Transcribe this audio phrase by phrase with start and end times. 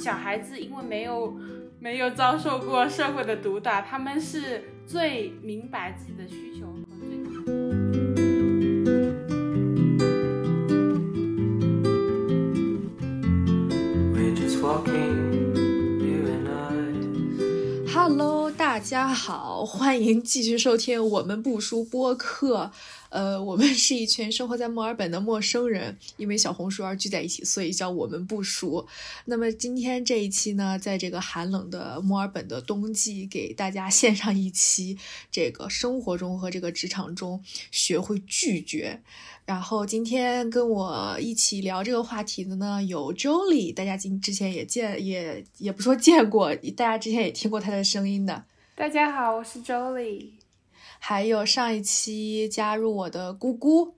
[0.00, 1.38] 小孩子因为没有
[1.78, 7.20] 没有遭受过社会的毒打，他们是最明白自己的需求和最。
[14.14, 15.52] We're just walking,
[16.00, 17.92] you and I.
[17.92, 22.70] Hello，大家好，欢迎继续收听我们不输播客。
[23.10, 28.86] 呃，我们是一群生活在墨尔本的陌生人，因为小红书而聚在一起，所以叫我们不熟。
[29.24, 34.96] 那么今天这一期呢，在这个寒冷的墨尔本的冬季，给大家献上一期
[35.30, 39.00] 这个生活中和这个职场中学会拒绝。
[39.44, 48.44] 然后今天跟我一起聊这个话题的呢，有 Jolie，大家今之前也见也也不说见过，大家之前也听过她的声音的。
[48.76, 50.39] 大家好，我是 Jolie。
[51.02, 53.94] 还有上一期加入我的姑姑，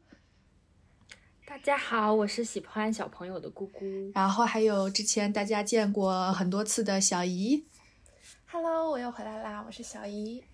[1.45, 4.11] 大家好，我是喜欢小朋友的姑姑。
[4.15, 7.65] 然后还有之前大家见过很多次的小姨。
[8.47, 10.45] Hello，我又回来啦，我是小姨。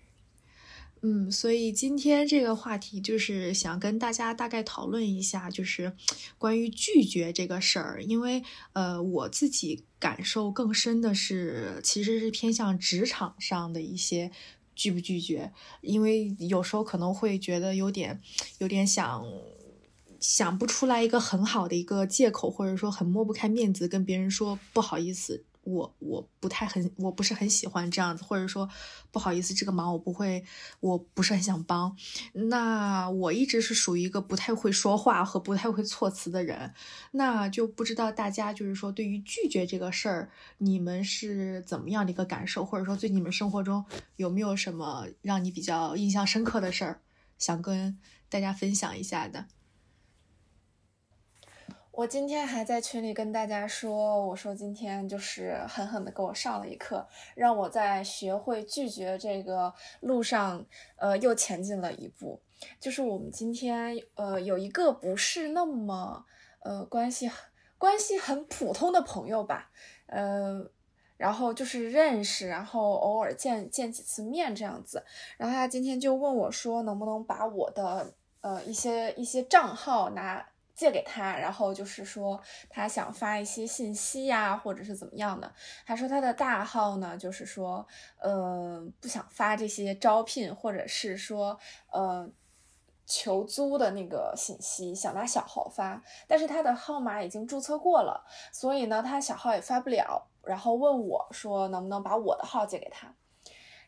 [1.01, 5.95] 嗯，所以今天这个话题就是想跟大家大概讨论一下，就是
[6.37, 8.03] 关于拒绝这个事儿。
[8.03, 14.29] 因为呃，我自己感受更深的是，其实是偏向职场上的一些
[14.79, 18.21] 拒不拒绝，因为有时候可能会觉得有点
[18.59, 19.23] 有点想。
[20.19, 28.67] 想不出来一个很好的一个借口，或者说很抹不开面子跟别人说不好意思，我我不太很，我不是很喜欢这样子，或者说
[29.11, 30.43] 不好意思，这个忙我不会，
[30.79, 31.95] 我不是很想帮。
[32.33, 36.73] 那我一直是属于一个不太会说话和不太会措辞的人，
[37.11, 47.01] 那就不知道大家就是说对于拒绝这个事儿，你们是怎么样的一个感受，或者说对你们生活中有没有什么让你比较印象深刻的事儿，
[47.37, 47.97] 想跟
[48.29, 49.45] 大家分享一下的。
[51.99, 57.05] 我今天还在群里跟大家说，我说今天就是狠狠的给我上了一课，
[57.35, 62.39] 让我在学会拒绝这个路上，呃，又前进了一步。
[62.79, 66.25] 就是我们今天，呃，有一个不是那么，
[66.61, 67.29] 呃，关系
[67.77, 69.69] 关系很普通的朋友吧，
[70.05, 70.71] 呃，
[71.17, 75.03] 然后就是认识，然后偶尔见见几次面这样子。
[75.37, 80.47] 然后他今天就问我说，能不能把我的呃一些一些账号拿。
[80.79, 85.53] 借给他，然后就是说他想发一些信息呀、或者是怎么样的。
[85.85, 87.85] 他说他的大号呢，就是说，
[88.17, 91.59] 呃，不想发这些招聘或者是说，
[91.91, 92.29] 呃，
[93.05, 98.23] 求租的那个信息，想拿小号发，但是他的号码已经注册过了，
[98.53, 100.29] 所以呢，他小号也发不了。
[100.45, 103.13] 然后问我说，能不能把我的号借给他？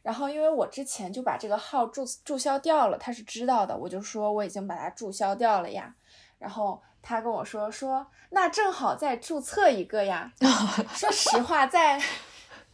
[0.02, 5.96] 然后因为我之前就把这个号注注销掉了，他是知道的，我就说我已经把它注销掉了呀。
[6.42, 10.34] 然后他跟我说说，那正好再注册一个呀。
[10.96, 12.02] 说实话，在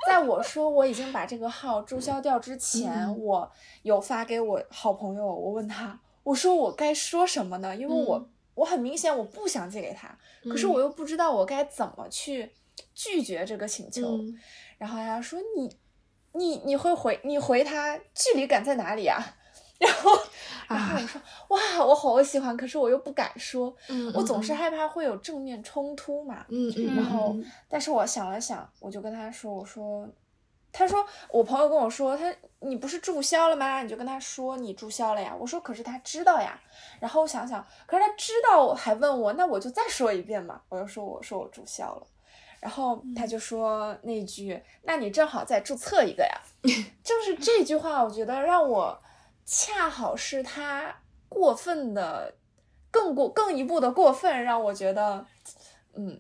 [0.07, 3.51] 在我说我已经把这个号注销掉之前，嗯我
[3.83, 7.75] 有发给我好朋友，我问他，我说我该说什么呢？
[7.75, 10.17] 因为我、嗯我很明显我不想借给他，
[10.49, 12.51] 可是我又不知道我该怎么去
[12.95, 14.17] 拒绝这个请求。
[14.17, 14.39] 嗯
[14.79, 15.77] 然后他说你
[16.31, 19.23] 你你会回你回他距离感在哪里啊？
[19.79, 20.11] 然后，
[20.67, 26.45] 然后我说、哇，我好喜欢，可是我又不敢说，嗯我总是害怕会有正面冲突嘛。
[26.49, 27.35] 嗯嗯，然后，
[27.69, 30.07] 但是我想了想，我就跟他说，我说，
[30.71, 33.83] 他说我朋友跟我说，他你不是注销了吗？
[33.83, 35.35] 你就跟他说你注销了呀。
[35.39, 36.59] 我说可是他知道呀。
[36.99, 40.61] 然后我想想，可是他知道还问我，那我就再说一遍嘛。
[40.69, 42.07] 我就说我说我注销了。
[42.59, 46.41] 然后他就说那句，那你正好再注册一个呀。
[47.03, 48.99] 就是这句话，我觉得让我
[49.47, 50.93] 恰好是他
[51.29, 52.33] 过分的，
[52.91, 55.25] 更过更一步的过分，让我觉得，
[55.95, 56.19] 嗯，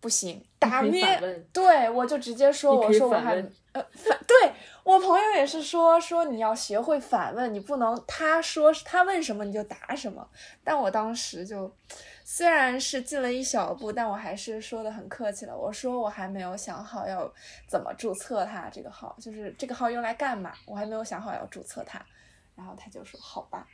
[0.00, 1.18] 不行，打咩，
[1.50, 3.36] 对我就直接说，我说我还
[3.72, 4.52] 呃反，对
[4.84, 10.28] 我朋友也是说说你要学会反问，你不能他说他问什么你就答什么。
[10.62, 11.74] 但我当时就
[12.22, 15.56] 虽然是进了一小步，但我还是说的很客气了。
[15.56, 17.32] 我说我还没有想好要
[17.66, 22.04] 怎么注册他这个号，就是这个号用来干嘛，我还没有想好要注册它。
[22.58, 23.64] 然后他就说好吧，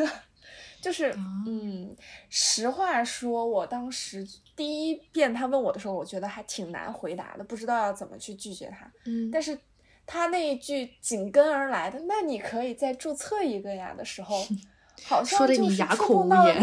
[0.80, 1.14] 就是
[1.46, 1.94] 嗯，
[2.30, 4.26] 实话说，我当时
[4.56, 8.90] 第一遍他问我的时候，我觉得还挺难回答的，不知道要怎么去拒绝他。
[9.04, 9.58] 嗯，但是
[10.06, 14.42] 他那一句紧跟而来的“那你可以再注册一个呀”的时候，
[15.04, 16.62] 好像说得就是触你哑口无碰到了言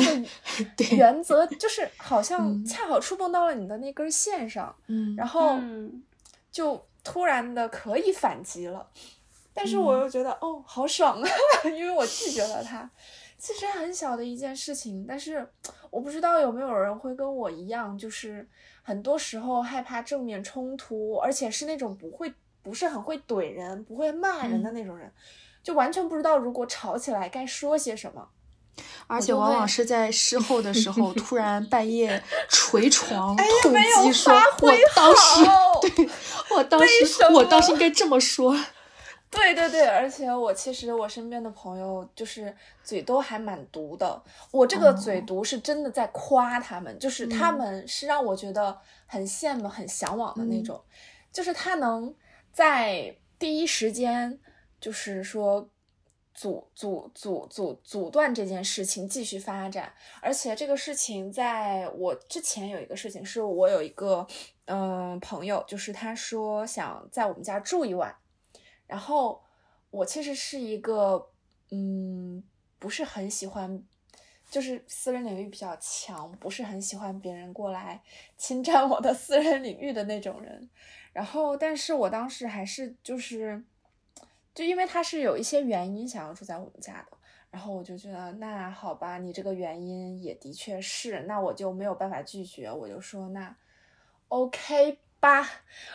[0.57, 6.03] 那 对个原则，就是好像嗯恰好触碰到了你的那根线上，嗯，然后嗯
[6.51, 8.89] 就突然的可以反击了。
[9.53, 11.29] 但是嗯我又觉得、哦，好爽啊，
[11.65, 12.89] 因为我拒绝了他。
[13.37, 15.47] 其实很小的一件事情，但是
[15.89, 18.47] 我不知道有没有人会跟我一样，就是
[18.83, 22.31] 很多时候害怕正面冲突，而且是那种不会
[22.61, 25.11] 不是很会怼人、不会骂人的那种人，
[25.63, 28.27] 就完全不知道如果吵起来该说些什么。
[29.07, 35.43] 而且往往是在事后的时候，突然 半夜捶床 痛没有击说发：“我当时，
[35.95, 36.09] 对
[36.55, 38.55] 我当时，我当时应该这么说。
[39.31, 44.21] 对对对，而且我其实我身边的朋友就是嘴都还蛮毒的。
[44.51, 50.83] 我这个嘴哦毒是真的在夸他们，就是他嗯们是让我觉得很羡慕、很向往的那嗯种。
[51.31, 52.13] 就是他能
[52.51, 54.37] 在第一时间，
[54.81, 55.69] 就是说
[56.33, 64.27] 阻阻阻阻阻断这件事情继续发展，而且这个事情在我之前有一个事情，是我有一个
[64.65, 68.13] 嗯、朋友，就是他说想在我们家住一晚。
[68.91, 69.41] 然后
[69.89, 71.29] 我其实是一个，
[71.69, 72.43] 嗯，
[72.77, 73.81] 不是很喜欢，
[74.49, 78.03] 就是私人领域比较强，不是很喜欢别人过来
[78.35, 80.69] 侵占我的私人领域的那种人。
[81.13, 83.63] 然后，但是我当时还是就是，
[84.53, 87.17] 就因为他是有一些原因想要住在我们家的，
[87.49, 93.55] 然后我就觉得那好吧，你这个原因也的确是，那我就没有办法拒绝，我就说那
[94.27, 95.47] OK 吧，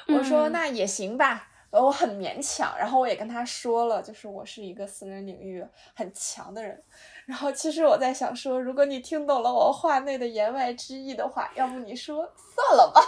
[0.08, 1.50] 我说嗯那也行吧。
[1.76, 5.62] 呃我很勉强，然后我也跟他说了，就是我是一个私人领域
[5.94, 6.82] 很强的人。
[7.26, 13.00] 然后其实我在想说，如果你听懂了我话内的言外之意的话，要不你说算了吧。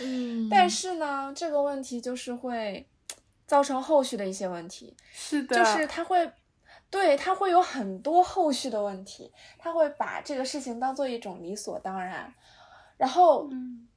[0.00, 2.88] 嗯 但是呢，这个问题就是会
[3.46, 6.32] 造成后续的一些问题，是的，就是他会，
[6.88, 12.32] 对他会有很多后续的问题，他会把这个事情当做一种理所当然，
[12.96, 13.87] 然后嗯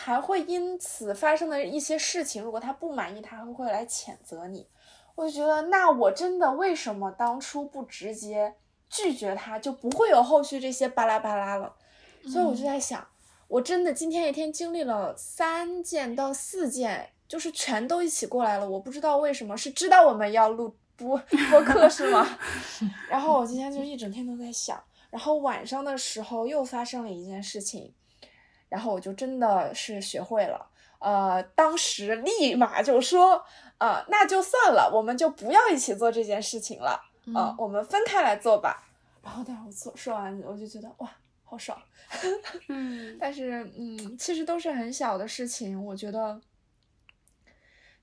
[0.00, 4.64] 还会因此发生的一些事情，如果他不满意，他还会来谴责你。
[5.16, 8.54] 我就觉得，那我真的为什么当初不直接
[8.88, 11.74] 拒绝他，就不会有后续这些巴拉巴拉了。
[12.28, 13.04] 所以我就在想，
[13.48, 18.70] 我真的今天一天经历了三件到四件，就是全都一起过来了。
[18.70, 22.38] 我不知道为什么，是知道我们要录播播客是吗？
[23.10, 24.80] 然后我今天就一整天都在想，
[25.10, 27.92] 然后晚上的时候又发生了一件事情，
[28.68, 30.66] 然后我就真的是学会了，
[30.98, 33.42] 呃，当时立马就说，
[33.78, 37.00] 呃，那就算了，我们就不要一起做这件事情了，
[37.34, 38.84] 呃嗯，我们分开来做吧。
[39.22, 41.10] 然后，但是我做说完，我就觉得哇，
[41.44, 41.80] 好爽。
[42.68, 46.40] 嗯但是，嗯，其实都是很小的事情，我觉得，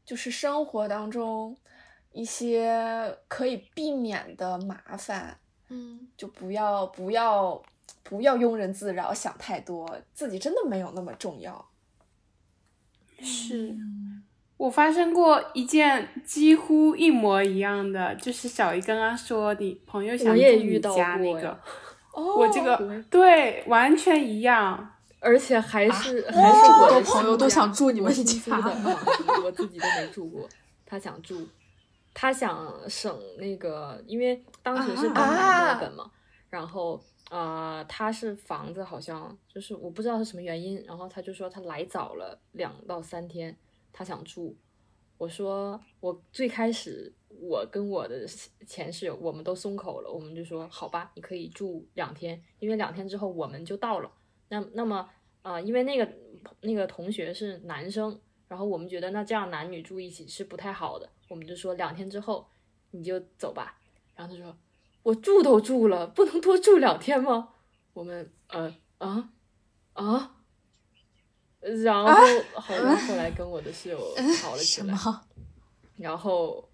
[0.05, 1.57] 就是生活当中
[2.11, 5.39] 一些可以避免的麻烦，
[5.69, 7.61] 嗯就不要不要
[8.05, 11.67] 不要庸人自扰，想太多，自己真的没有那么重要。
[13.19, 13.71] 是。
[13.71, 14.23] 嗯
[14.57, 21.59] 我发生过一件几乎一模一样的，就是小姨刚刚说你朋友想我住你家那个
[22.13, 24.93] 我这个对完全一样。
[25.19, 28.23] 而且还是、啊还是我的朋友都想住你们 家
[28.61, 30.47] 的房子我自己都没住过。
[30.85, 31.45] 他想住，
[32.13, 36.09] 他想省那个，因为当时是刚来墨尔本嘛，
[36.51, 43.57] 然后呃，他是房子好像就是我不知道是什么原因，然后他就说他来早了两到三天，
[43.91, 44.55] 他想住。
[45.17, 48.27] 我说我最开始我跟我的
[48.67, 54.11] 前室友我们都松口了，我们就说好吧，你可以住两天，因为两天之后我们就到了。
[54.49, 55.09] 那那么
[55.41, 56.13] 呃，因为那个
[56.61, 62.45] 那个同学是男生，然后我们觉得那这样男女住一起是不太好的，我们就说两天之后
[62.91, 63.79] 你就走吧。
[64.15, 64.55] 然后他说
[65.05, 67.49] 我住都住了，不能多住两天吗？
[67.93, 69.29] 我们呃啊
[69.93, 70.35] 啊，
[71.83, 72.11] 然后
[72.55, 73.99] 好像后来跟我的室友
[74.35, 74.97] 吵了起来，
[75.97, 76.67] 然后。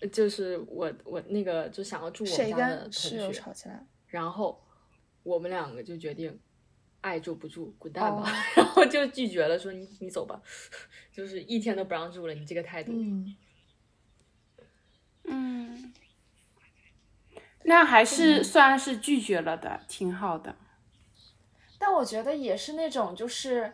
[0.00, 3.86] 呃就是我我那个就想要住我们家的同跟室友学，吵起来？
[4.08, 4.60] 然后
[5.22, 6.36] 我们两个就决定
[7.00, 10.42] 爱住不住，滚蛋吧，哦 然后就拒绝了，说你你走吧，
[11.14, 12.90] 就是一天都不让住了，你这个态度。
[12.92, 13.36] 嗯
[15.24, 15.92] 嗯，
[17.64, 20.56] 那还是算是拒绝了的，挺好的。
[21.78, 23.72] 但我觉得也是那种，就是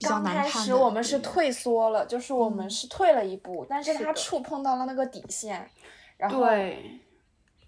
[0.00, 5.70] 刚开始我们是退缩了，就是我们嗯是退了一步，但是他触碰到了那个底线，
[6.16, 7.00] 然后对，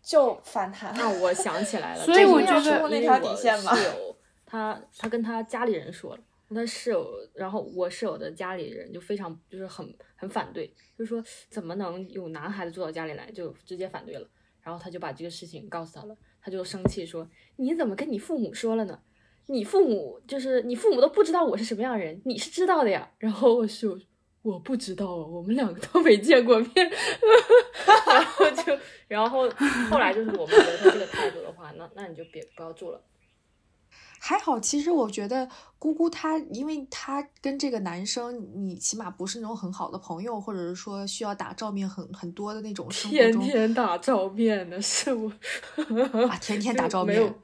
[0.02, 1.08] 就反弹那。
[1.20, 6.22] 我想起来了，所以我这个觉得因为那条底线嘛室友他他跟他家里人说了，
[6.54, 14.26] 他室友，然后我室友的家里人就非常就是很很反对，就说怎么能有男孩子住到家里来，就直接反对了。
[14.62, 18.98] 然后他就把这个事情告诉他了，他就生气说：“你怎么跟你父母说了呢？
[19.46, 23.98] 你父母就是你父母都不知道我是什么样的人，你是知道的呀。”然后我室友
[24.42, 26.70] ：“我不知道，我们两个都没见过面，
[28.06, 28.78] 然后就，
[29.08, 29.50] 然后
[29.90, 33.00] 后来就是我们觉得他这个态度的话，那那你就别不要住了。
[34.24, 35.48] 还好，其实我觉得
[35.80, 45.28] 姑姑她，因为她跟这个男生，你起码不是那种很好的朋友，或者是说需要打照面很很多的那种生活中天天打照面的是我
[46.30, 47.34] 啊，天天打照面。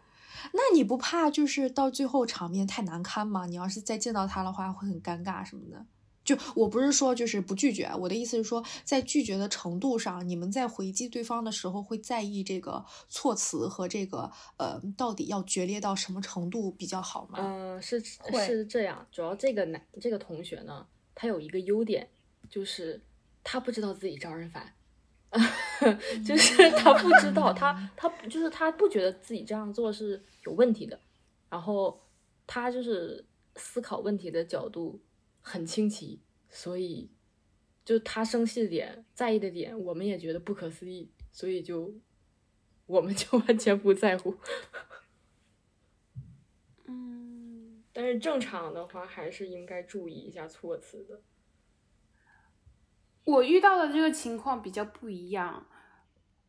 [0.53, 3.47] 那你不怕就是到最后场面太难堪吗？
[3.47, 5.85] 你要是再见到他的话，会很尴尬什么的。
[6.29, 17.39] 就我不是说就是不拒绝，我的意思是说，在拒绝的程度上，你们在回击对方的时候，会在意这个措辞和这个呃，到底要决裂到什么程度比较好吗？
[17.41, 22.07] 嗯，是是这样，主要这个男这个同学呢，他有一个优点，
[22.51, 23.01] 就是
[23.43, 24.75] 他不知道自己招人烦，
[26.27, 31.01] 就是他不知道他他就是他不觉得自己这样做是有问题的，
[31.49, 31.99] 然后
[32.47, 33.25] 他就是
[33.57, 35.01] 思考问题的角度
[35.49, 37.11] 很清奇，所以
[37.85, 41.95] 就他生气的点、在意的点，我们也觉得不可思议，所以就
[42.85, 44.37] 我们 就完全不在乎。
[46.85, 51.23] 嗯， 但是正常的话，还是应该注意一下措辞的。
[53.25, 55.67] 我遇到的这个情况比较不一样。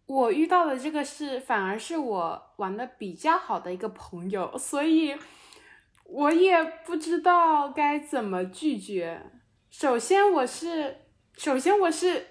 [0.06, 5.16] 我遇到的这个是，反而是我玩的比较好的一个朋友，所以
[6.12, 9.22] 我也不知道该怎么拒绝。
[9.70, 10.98] 首先，我是，
[11.38, 12.26] 首先我是，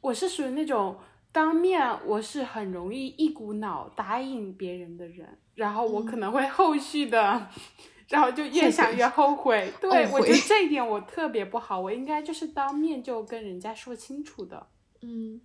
[0.00, 0.98] 我是属于那种
[1.30, 7.46] 当面我是很容易一股脑答应别人的人，然后我可能会后续的，
[8.08, 9.70] 然后就越想越后悔。
[9.80, 14.66] 对，我觉得这一点我特别不好，我应该就是当面就跟人家说清楚的。
[15.02, 15.40] 嗯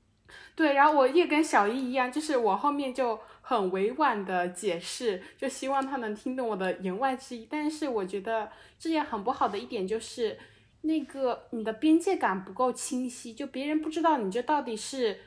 [0.55, 7.47] 对，然后我也跟小易一样，就是我后面就很委婉的解释，就希望他能听懂我的言外之意。
[7.49, 10.37] 但是我觉得这也很不好的一点就是，
[10.81, 15.17] 那个你的边界感不够清晰，就别人不知道你这到底是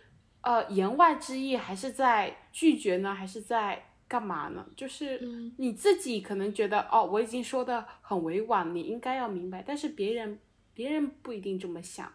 [0.43, 4.67] 呃言外之意，还是在拒绝呢，还是在干嘛呢？
[4.77, 10.39] 就是嗯你自己可能觉得哦，我已经说的很委婉，你应该要明白，但是别人
[10.75, 12.13] 别人不一定这么想，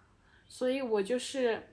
[0.48, 1.64] 所以我就是。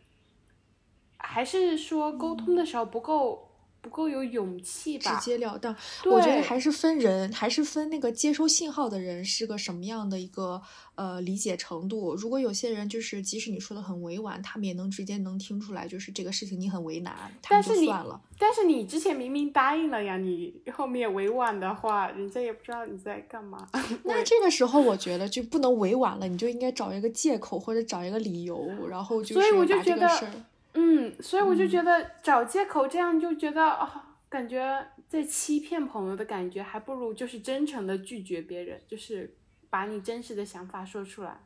[1.25, 3.52] 还是说沟通的时候不够、
[3.83, 5.21] 不够有勇气吧直吧？
[5.21, 5.77] 截了当。
[6.07, 10.63] 我觉得还是分人，还是分那个接收信号的人是个什么样的一个
[10.95, 12.15] 呃理解程度。
[12.15, 17.15] 如果有些人就是即使你说的很委婉，他们也能直接能听出来，就是这个事情你很为难，
[17.51, 18.21] 但是算了。
[18.39, 23.69] 但是你之前明明答应了呀，你后面委婉的话，人家也不知道你在干嘛。
[24.05, 30.33] 那这个时候，我觉得就不能委婉了，你就应该找一个借口或者找一个理由，然后就是把这个事儿。
[30.75, 39.37] 嗯，所以我就觉得找借口这样就觉得啊、感觉在欺骗朋友的感觉，还不如就是真诚的拒绝别人，就是
[39.69, 41.45] 把你真实的想法说出来。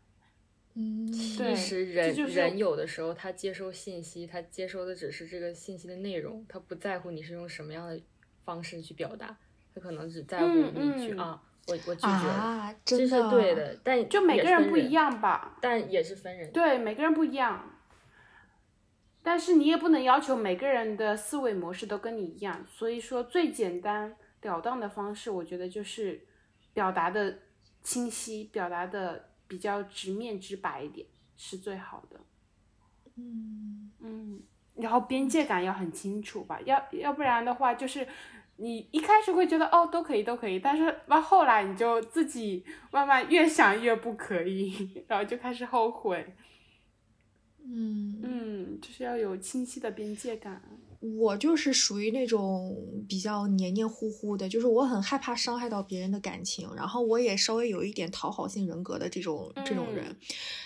[0.75, 8.00] 嗯，其实人就是人有的时候他接收信息，他接收的只是这个信息的内容，他不在乎你是用什么样的
[8.45, 9.37] 方式去表达，
[9.75, 15.56] 他可能只在乎嗯你去、嗯啊，我我拒绝了，啊，这是真的对的，但就每个人不一，样吧。
[15.61, 16.52] 但也是分人。
[16.52, 17.73] 对，每个人不一样。
[19.26, 26.25] 但是你也不能要求每个人的思维模式都跟你一样，所以说最简单了当的方式，我觉得就是
[26.73, 27.40] 表达的
[27.83, 31.04] 清晰，表达的比较直面直白一点
[31.37, 32.21] 是最好的。
[33.16, 34.40] 嗯，嗯，
[34.76, 38.06] 然后边界感要很清楚吧，要要不然的话就是。
[38.59, 46.35] 你一开始会觉得哦都可以都可以，但是到后来你就自己慢慢越想越不可以， 然后就开始后悔。
[47.68, 50.62] 嗯，就是要有清晰的边界感。
[51.14, 52.76] 我就是属于那种
[53.08, 60.16] 比较黏黏糊糊的，就是我很害怕伤害到别人的感情，然后我也稍微有一点讨好性人格的这种这种人，嗯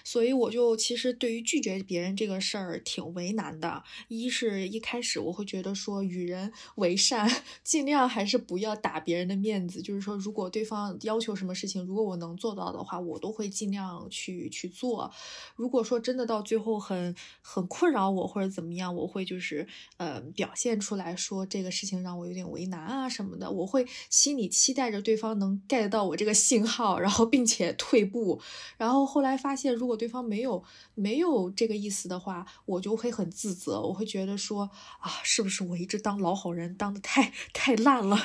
[0.02, 3.82] 所以我就其实对于拒绝别人这个事儿挺为难的。
[4.08, 7.30] 一是一开始我会觉得说与人为善，
[7.62, 15.10] 尽量还是不要打别人的面子，就是说如果对方要求什么事情，如果我能做到的话，我都会尽量去去做。
[15.54, 19.66] 如果说真的到最后很很困扰我或者怎么样，我会就是
[19.98, 28.40] 呃表现出来说这个事情让我有点为难啊什么的，我会心里期待着对方能 get 到我这个信号，然后并且退步。
[28.76, 30.62] 然后后来发现，如果对方没有
[30.94, 34.70] 没有这个意思的话，我就会很自责，我会觉得说
[35.00, 38.16] 啊，是不是我一直当老好人当的太 太烂了？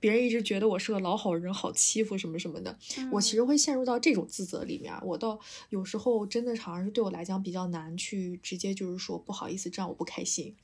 [0.00, 2.78] 别人一直觉得我是个老好人，好欺负什么什么的。
[3.10, 4.92] 我其实会陷入到这种自责里面。
[5.02, 5.40] 我倒
[5.70, 10.54] 有时候真的好像是对我来讲比较难去直接就是说不好意思，这样我不开心。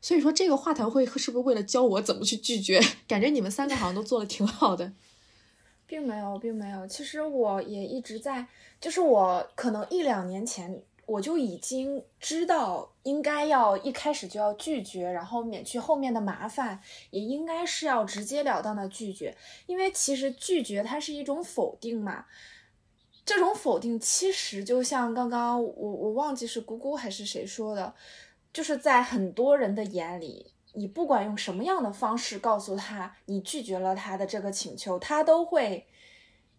[0.00, 2.80] 所以说这个话谈会是不是为了教我怎么去拒绝？
[3.06, 4.92] 感觉你们三个好像都做的挺好的。
[5.86, 6.86] 并没有，并没有。
[6.86, 8.46] 其实我也一直在，
[8.80, 22.24] 就是我可能一两年前我就已经知道应该要一开始就要拒绝，然后免去后面的麻烦，也应该是要直截了当的拒绝，因为其实拒绝它是一种否定嘛。
[23.26, 27.94] 这种否定其实就像刚刚我我忘记是姑姑还是谁说的，
[28.54, 35.86] 就是在很多人的眼里，你不管用什么样的方式告诉他你拒绝了他的这个请求，他都会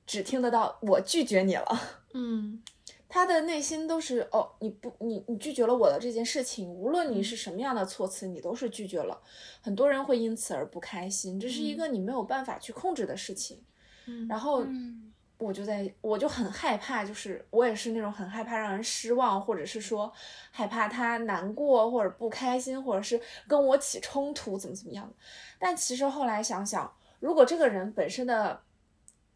[0.06, 1.66] 只听得到我拒绝你了。
[2.14, 2.62] 嗯
[3.08, 9.22] 他的内心都是哦，你不，你你拒绝了我的这件事情，无论你是什么样的措辞，你都是拒绝了。
[9.62, 13.64] 很多人会因此而不开心，这是一个你没有办法去控制的事情。
[14.08, 20.12] 嗯然后嗯我就在，我就很害怕，就是我也是那种很害怕让人失望，或者是说
[20.50, 25.14] 害怕他难过或者不开心，或者是跟我起冲突，怎么怎么样的。
[25.60, 26.90] 但其实后来想想，
[27.20, 28.62] 如果这个人本身的，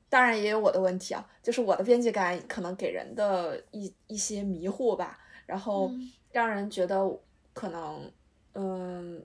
[0.07, 7.03] 当然也有我的问题啊，就是我的边界感可能给人的一一些迷惑吧，然后嗯让人觉得
[7.53, 8.09] 可能
[8.53, 9.21] 嗯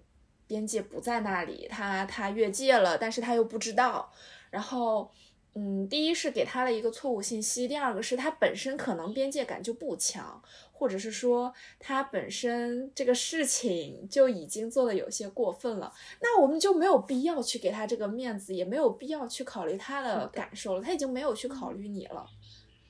[0.49, 4.11] 边界不在那里，他他越界了，但是他又不知道，
[4.51, 5.09] 然后。
[5.55, 10.43] 嗯，第一是给他了一个错误信息，第二个是他本身可能边界感就不强，
[10.73, 22.27] 或者是说他本身这个事情就已经做的有些过分了，那我们就没有必要去给他这个面子，也没有必要去考虑他的感受了，他已经没有去考虑你了，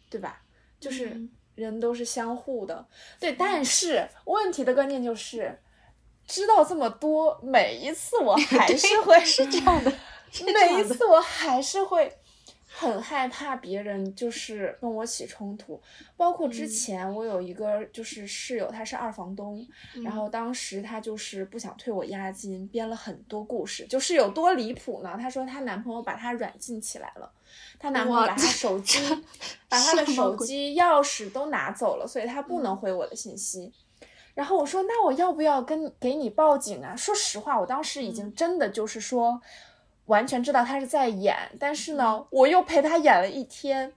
[0.08, 0.42] 对吧？
[0.80, 1.30] 就是嗯。
[1.54, 2.84] 人都是相互的，
[3.20, 5.56] 对，但是问题的关键就是。
[6.26, 9.92] 知道这么多，每一次我还是会 是这样的，
[10.42, 12.10] 每一次我还是会
[12.76, 15.80] 很害怕别人就是跟我起冲突，
[16.16, 19.64] 包括之嗯前我有一个就是室友，他是二房东，
[20.02, 25.16] 然后当时他就是不想退我押金，编了很多故事，就是有多离谱呢？
[25.16, 27.30] 她说她男朋友把她软禁起来了，
[27.78, 28.98] 她男朋友把她手机、
[29.68, 33.72] 把她的手机、钥匙都拿走了，所以她不能回我的信息。
[34.34, 36.96] 然后我说，那我要不要跟给你报警啊？
[36.96, 39.40] 说实话，我当时已经真的就是说，
[40.06, 43.92] 完全知道他是在演，但是呢，我又陪他演了一天。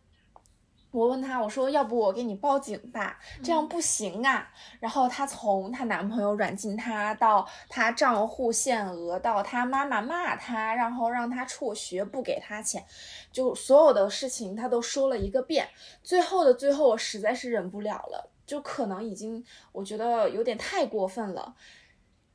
[0.92, 3.20] 我问他，我说要不我给你报警吧？
[3.44, 4.50] 这样不行啊。
[4.80, 12.84] 然后她从她男朋友软禁她，到她账户限额，到她妈妈骂她，然后让她辍学，不给她钱，
[13.32, 15.68] 就所有的事情她都说了一个遍。
[16.02, 19.44] 最后的最后，我实在是忍不了了，就可能已经
[19.74, 21.54] 我觉得有点太过分了。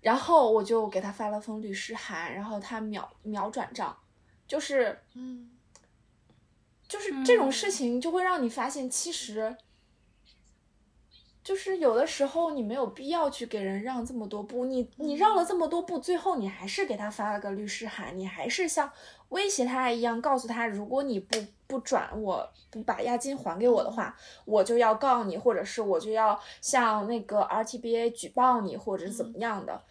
[0.02, 3.96] 然后我就给他发了封律师函，然后他秒秒转账，
[4.46, 5.48] 就是嗯。
[6.86, 7.70] 就是这种事嗯。
[7.70, 9.56] 情就会让你发现，其实
[11.44, 18.90] 就是有的时候你没有必要去给人让这么多步，你你让了这么多步，最后你还是给他发了个律师函，你还是像
[19.31, 29.83] 威胁他一样，告诉他，如果你不不转我，不把押金还给我的话，我就要告你，或者是我就要向那个 RTBA 举报你，或者是怎么样的，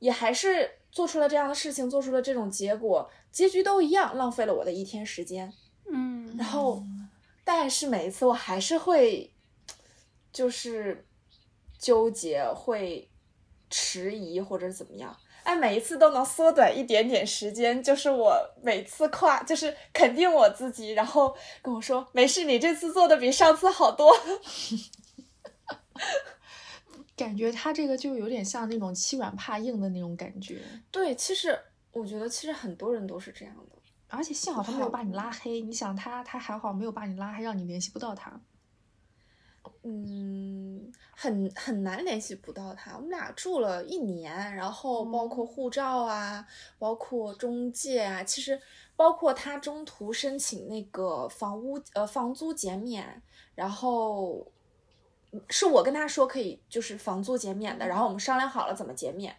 [0.00, 5.52] 也还是做出了这样的事情，做出了这种结果，结局都一样，浪费了我的一天时间。
[5.88, 6.34] 嗯。
[6.36, 6.82] 然后，
[7.44, 9.32] 但是每一次我还是会，
[10.38, 11.04] 就是
[11.80, 13.10] 纠结，会
[13.68, 15.16] 迟疑或者怎么样。
[15.42, 24.14] 哎，每一次都能缩短一点点时间，就是我每次夸，就是肯定我自己，然后跟我说没事，你这次做的比上次好多。
[27.16, 31.58] 感觉他这个就有点像那种欺软怕硬的那种感觉，对，其实
[31.90, 33.76] 我觉得其实很多人都是这样的。
[34.06, 38.40] 而且幸好他没有把你拉黑，你想他他还好没有把你拉黑，让你联系不到他。
[39.82, 42.94] 嗯，很很难联系不到他。
[42.96, 46.46] 我们俩住了一年，然后包括护照啊，
[46.78, 48.60] 包括中介啊，其实
[48.96, 53.22] 包括他中途申请那个房屋呃房租减免，
[53.54, 54.46] 然后
[55.32, 59.36] 嗯是我跟他说可以就是房租减免的，然后我们商量好了怎么减免，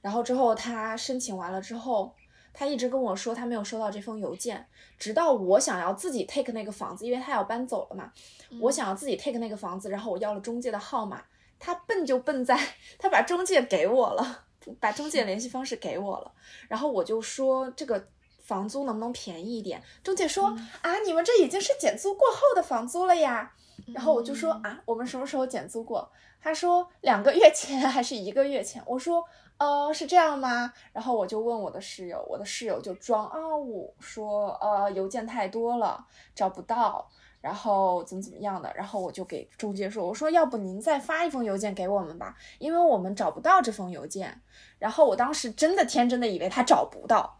[0.00, 2.14] 然后之后他申请完了之后。
[2.52, 4.66] 他一直跟我说他没有收到这封邮件，
[4.98, 8.12] 直到我想要自己 take 那个房子，因为他要搬走了嘛，
[8.60, 11.22] 我想要自己 take 那个房子，然后我要了中介的号码，
[11.58, 12.58] 他笨就笨在
[12.98, 14.44] 他把中介给我了，
[14.80, 16.32] 把中介联系方式给我了，
[16.68, 18.08] 然后我就说这个
[18.42, 19.82] 房租能不能便宜一点？
[20.02, 20.46] 中介说、
[20.82, 23.52] 啊，你们这已经是减租过后的房租了呀。
[23.94, 26.10] 然后我就说啊，我们什么时候减租过？
[26.42, 28.82] 他说两个月前还是一个月前？
[28.84, 29.24] 我说
[29.58, 30.72] 呃是这样吗？
[30.92, 37.08] 然后我就问我的室友，我的室友就装啊，我说呃邮件太多了，找不到。
[37.40, 44.42] 然后怎么怎么样的，然后我就给中介说，我说要不您再发一封邮件给我们吧，因为我们找不到这封邮件。
[44.80, 47.38] 然后我当时真的天真的以为他找不到，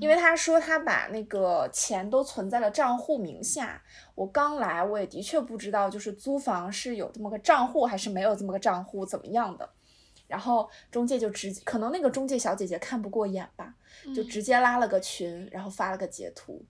[0.00, 3.82] 因为他说他把那个钱都存在了账户名下。
[4.14, 9.68] 我刚来，我也的确不知道，就是租房是有这么个账户还是没有这么个账户，怎么样的。
[10.30, 13.74] 然后中介就直接，可能那个中介小姐姐看不过眼吧，
[14.14, 16.64] 就直接拉了个群，然后发了个截图，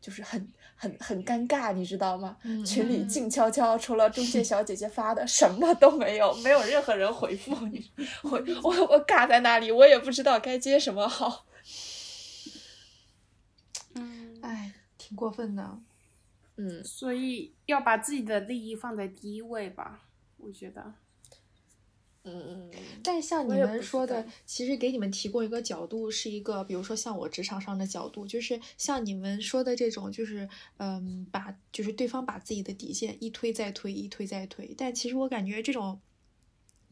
[0.00, 2.36] 就是很很很尴尬，你知道吗？
[2.64, 7.90] 群里静悄悄，除了中介小姐姐发的，什么都没有，没有任何人回复你。
[8.22, 8.30] 我
[8.62, 11.46] 我我尬在那里，我也不知道该接什么好。
[13.94, 15.78] 嗯，哎，挺过分的。
[16.58, 20.02] 嗯，所以要把自己的利益放在第一位吧，
[20.36, 20.94] 我觉得。
[22.26, 22.70] 嗯嗯，
[23.02, 34.74] 但像你们说的，其实给你们提供一个角度，是一个，比如说像我职场上的角度，就是像你们说的这种，就是嗯，把就是对方把自己的底线一推再推，一推再推。
[34.76, 36.00] 但其实我感觉这种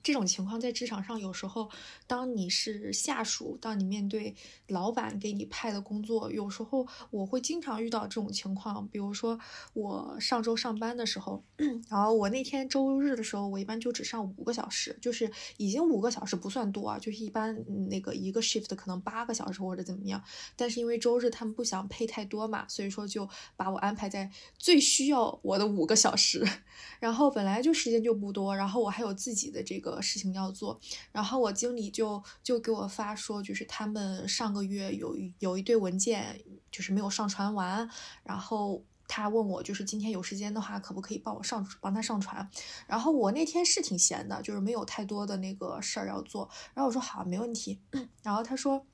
[0.05, 1.69] 这种情况在职场上，有时候
[2.07, 4.37] 当你是下属，当你面对
[4.69, 8.87] 老板给你派的工作，有时候我会经常遇到这种情况。
[8.89, 9.41] 比如说
[9.73, 11.43] 我上周上班的时候，
[11.89, 17.57] 然后我那天周日的时候，我一般就只上五个小时，就是已经五个小时不算多啊，就是一般
[17.89, 20.23] 那个一个 shift 可能八个小时或者怎么样。
[20.55, 26.47] 但是因为周日他们不想配太多嘛，所以说就把我安排在最需要我的五个小时。
[27.01, 30.81] 然后本来就时间就不多，然后我还有自己的这个事情要做，
[31.13, 37.89] 然后我经理就就给我发说，就是他们上个月有有一堆文件就是没有上传完，
[38.23, 42.49] 然后他问我就是今天有时间的话，可不可以帮我上帮他上传？
[42.87, 47.81] 然后我那天是挺闲的，就是没有太多的那个事儿要做，然后我说好，没问题。
[48.23, 48.87] 然后他说。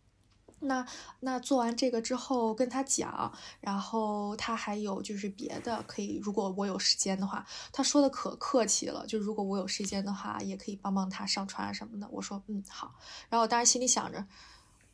[0.61, 0.87] 那
[1.21, 12.07] 那做完这个之后跟他讲，然后他还有就是别的可以，如果我有时间的话，他说的可客气了，就如果我有时间的话，也可以帮帮他上传啊什么的。
[12.11, 12.95] 我说嗯好，
[13.29, 14.25] 然后我当时心里想着，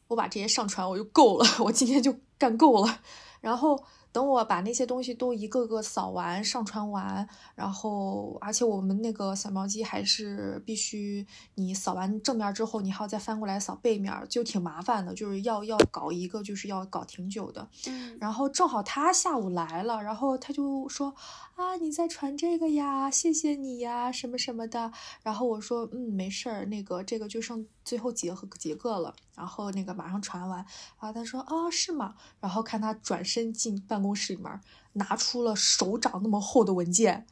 [0.09, 3.01] 我把这些上传我就够了， 我今天就干够了。
[3.41, 3.85] 然后
[4.17, 11.27] 等我把那些东西都一个个扫完、上传完，然后而且我们那个扫描机还是必须
[11.57, 17.69] 你扫完正面之后，你还要再翻过来扫背面，就挺麻烦的，就是要要搞一个，就是要搞挺久的。
[17.89, 21.15] 嗯然后正好他下午来了，然后他就说
[21.57, 24.91] 啊，你在传这个呀，谢谢你呀，什么什么的。
[25.23, 30.59] 然后我说嗯，没事儿，那个这个就剩最后结合结个了，然后那个马上传完。
[31.01, 32.17] 然后他说啊，是吗？
[32.41, 34.61] 然后看他转身进办公室里面，
[34.95, 37.25] 拿出了手掌那么厚的文件，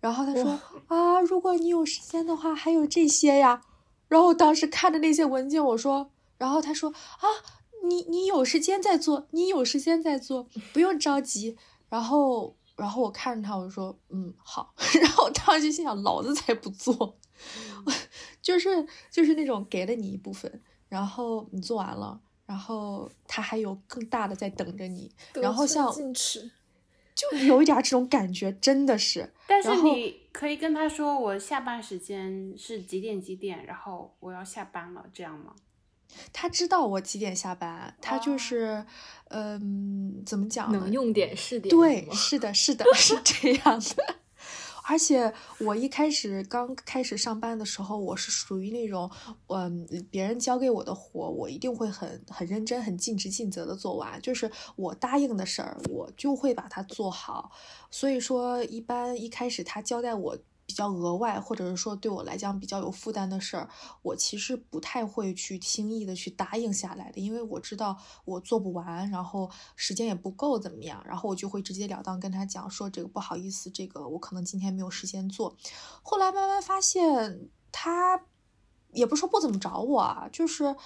[0.00, 3.62] 然后他说啊，如果你有时间的话，还有这些呀。
[4.08, 7.26] 然后我当时看着那些文件，我说，然后他说啊，
[7.84, 11.56] 你你有时间再做，你有时间再做，不用着急。
[11.88, 14.74] 然后，然后我看着他，我就说，嗯，好。
[15.00, 17.16] 然后我当时就心想，老子才不做，
[18.42, 25.92] 就是就是那种给了你一部分，然后你做完了，然后他还有更大的在等着你，然后像，
[27.14, 29.32] 就有一点这种感觉，真的是。
[29.46, 35.54] 但是你可以跟他说，我下班时间是几点几点，然后我要下班了，这样吗？
[36.32, 38.84] 他知道我几点下班，他就哦是，
[39.28, 40.78] 嗯，怎么讲呢？
[40.80, 44.16] 能用点是点，对，是的，是的， 是这样的。
[44.90, 49.08] 而且我一开始刚开始上班的时候，我是属于那种，
[49.46, 54.20] 嗯，别人交给我的活，我一定会很很认真、很尽职尽责的做完。
[54.20, 57.52] 就是我答应的事儿，我就会把它做好。
[57.88, 60.36] 所以说，一般一开始他交代我
[60.70, 63.68] 比较额外，或者是说对我来讲比较有负担的事儿，
[64.02, 75.56] 我其实不太会去轻易的去答应下来的，因为我知道我做不完，然后时间也不够，怎么样，然后我就会直截了当跟他讲说这个不好意思，这个我可能今天没有时间做。
[76.02, 78.22] 后来慢慢发现他
[78.92, 80.76] 也不是说不怎么找我啊，就是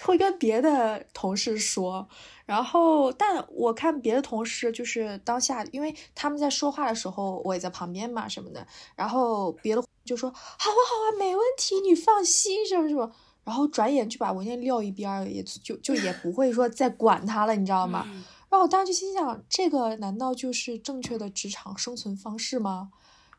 [0.00, 2.08] 会跟别的同事说，
[2.44, 13.10] 然后但我看别的同事就是当下，因为他们在说话的时候，我也在旁边嘛什么的，然后别的就说好啊好啊，没问题，你放心什么什么。
[13.44, 18.04] 然后转眼就把文件撂一边儿，也就就也不会说再管他了，你知道吗？
[18.08, 22.90] 嗯然后我当时就心想，这个难道就是正确的职场生存方式吗？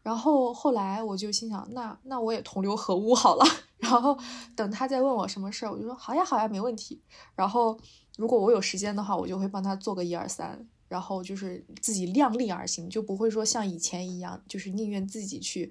[0.02, 3.46] 然后后来我就心想，那那我也同流合污好了。
[3.78, 4.18] 然后
[4.56, 7.02] 等他再问我什么事儿，我就说好呀好呀，没问题。
[7.36, 7.80] 然后
[8.18, 10.68] 如果我有时间的话，我就会帮他做个一二三。
[10.90, 15.70] 然后就是自己量力而行，就不会说像以前一样，就是宁愿自己去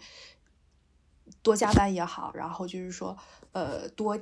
[1.40, 3.16] 多加班也好，然后就是说，
[3.52, 4.20] 呃，多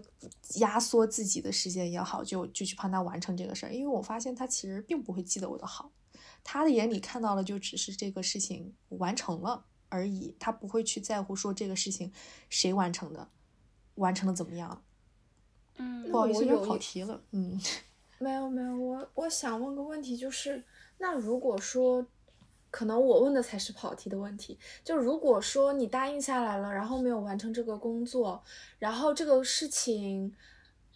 [0.60, 3.74] 压缩自己的时间也好，就就去帮他完成这个事儿。
[3.74, 5.90] 因为我发现他其实并不会记得我的好，
[6.44, 12.12] 他的眼里看到的就只是这个事情完成了而已，他不会去在乎说这个事情
[12.48, 13.28] 谁完成的，
[13.96, 14.82] 完成的怎么样。
[15.76, 17.60] 嗯不好意思，有点我有一跑题了，嗯。
[18.18, 20.62] 没有没有，我我想问个问题，就是
[20.98, 22.06] 那如果说，
[22.70, 28.42] 可能我问的才是跑题的问题，就如果说你答应下来了，然后没有完成这个工作，
[28.78, 30.32] 然后这个事情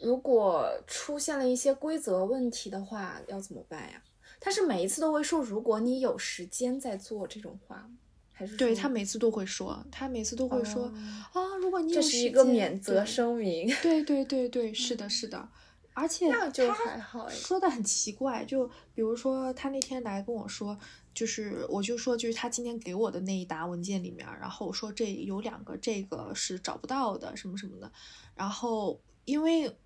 [0.01, 4.01] 如果出现了一些规则问题的话，要怎么办呀？
[4.41, 7.91] 他是每一次都会说，如果你有时间再做这种话吗？
[8.38, 15.48] 还是对他每次都会说，他每次都会说、哦啊，如果你有这是一个免责对声明，对对对对，是的，是的，
[15.92, 20.79] 而且就他还好哎说的很奇怪，就比如说他那天来跟我说，
[21.12, 27.90] 就是我就说就是他今天给我的那一沓文件里面，然后我说这有两个这个是找不到的什么什么的，
[28.37, 29.77] 然后因为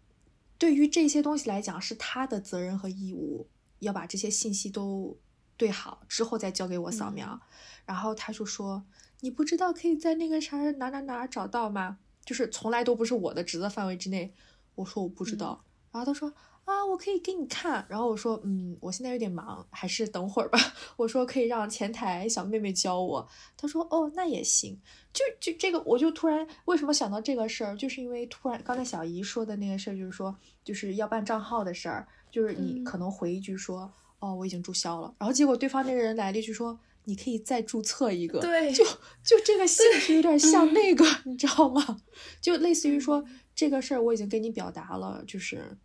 [0.59, 5.17] 对于这些东西来讲是他的责任和义务，要把这些信息都
[5.57, 7.41] 对好之后再交给我扫描，
[7.85, 8.85] 然后他就说
[9.21, 11.99] 你不知道可以在那个啥哪哪哪找到吗？
[12.25, 14.33] 就是从来都不是我的职责范围之内。
[14.75, 16.33] 我说我不知道，然后他说
[16.65, 17.85] 啊，我可以给你看。
[17.89, 20.59] 然后我说嗯，我现在有点忙，还是等会儿吧。
[20.97, 23.29] 我说可以让前台小妹妹教我。
[23.57, 24.81] 他说哦，那也行。
[25.13, 30.35] 就就这个，我就突然为什么想到这个事儿，就是因为突然刚才小姨说的那个事儿，就是说
[30.65, 38.85] 就是要办账号的事儿，就是你嗯可能回一句说、哦我已经注销了，然后结果对方那个人来了一句说你可以再注册一个，对就
[39.25, 42.01] 就这个性质有点像那个， 你知道吗？
[42.41, 45.77] 就类似于说这个事儿我已经跟你表达了，就是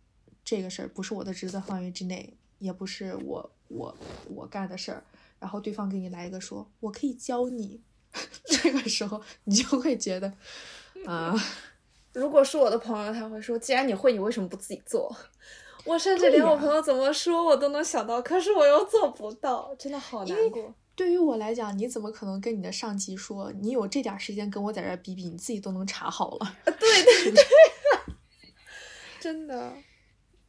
[0.44, 3.96] 这个事儿不是我的职责范围之内，也不是我我
[4.32, 5.02] 我干的事儿，
[5.40, 7.80] 然后对方给你来一个说我可以教你，
[8.46, 10.32] 这个时候你就会觉得
[11.04, 11.34] 啊。
[12.14, 15.14] 如果是我的朋友，他会说：“既然你会，你为什么不自己做？”
[15.88, 20.74] 我甚至连我朋友怎么说我都能想到，可是我又做不到，真的好难过。
[20.94, 27.44] 对于我来讲，你怎么可能跟你的上级说，你有这点时间跟我在这儿比比，你自己都能查好了，对对对，
[29.20, 29.72] 真的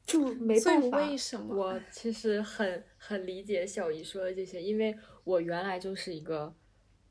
[0.06, 0.97] 就没办法。
[0.97, 1.56] 为什么？
[1.56, 6.52] 我其实很很理解小姨说的这些，因为我原来就是一个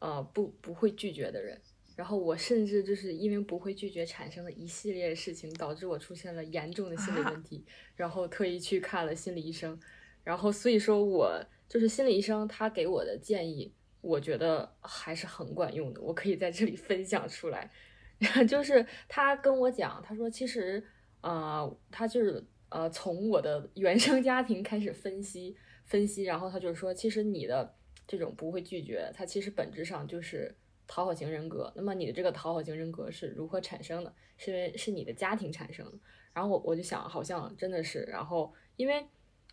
[0.01, 1.61] 呃不不会拒绝的人，
[1.99, 7.65] 然后我甚至就是因为不会拒绝产生了一系列事情，导致我出现了严重的心理啊问题，
[7.97, 9.77] 然后特意去看了心理医生，
[10.23, 17.69] 然后所以说我就是心理医生他给我的建议，我觉得还是很管用的，我可以在这里分享出来。
[18.49, 20.81] 就是他跟我讲，他说其实
[21.21, 27.75] 呃，他就是呃从我的原生家庭开始分析分析，然后他就说，其实你的
[28.07, 30.55] 这种不会拒绝，它其实本质上就是
[30.89, 31.73] 讨好型人格。
[31.77, 34.13] 那么你的这个讨好型人格是如何产生的？
[34.37, 35.93] 是因为是你的家庭产生的。
[36.33, 39.07] 然后我我就想，好像真的是，然后因为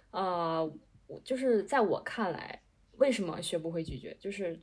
[0.09, 0.65] 呃，
[1.05, 2.63] 我就是在我看来，
[2.97, 4.59] 为什么学不会拒绝，就是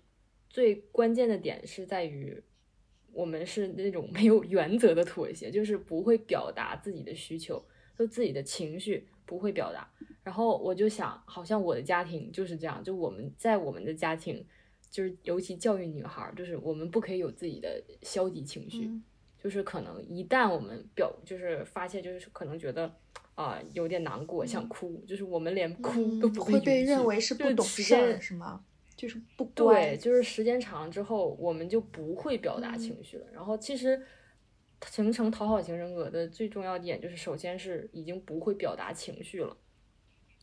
[0.51, 2.43] 最关键的点是在于。
[3.15, 7.63] 我们是那种没有原则的妥协，就是不会表达自己的需求，
[7.95, 9.87] 就自己的情绪不会表达。
[10.23, 14.43] 然后我就想，好像我的家庭就是这样，就我们在我们的家庭，
[14.93, 19.03] 就是尤其教育女孩儿，就是我们不可以有自己的消极情绪，嗯
[19.43, 22.95] 就是可能一旦我们表就是发泄，就是可能觉得
[23.35, 28.65] 啊、有点难过，想哭，就是我们连哭都嗯不会被认为是就是不懂时事是吗？
[28.95, 29.99] 就是不乖对，。
[29.99, 33.27] 就是时间长了之后，我们就不会表达嗯情绪了。
[33.33, 34.01] 然后其实
[34.87, 39.57] 形成讨好型人格的最重要点就是，首先是已经不会表达情绪了。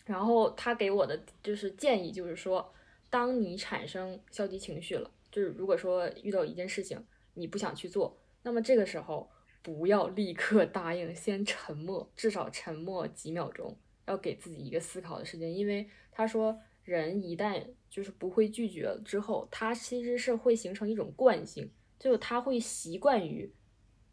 [0.06, 2.74] 然后他给我的就是建议，就是说，
[3.10, 9.30] 当你产生消极情绪了，就是如果说遇到一件事情你不想去做，那么这个时候
[9.62, 23.52] 不要立刻答应，先沉默，至少沉默几秒钟，要给自己一个思考的时间，因为他说人一旦就是不会拒绝了之后，他其实是会形成一种惯性，就是他会习惯于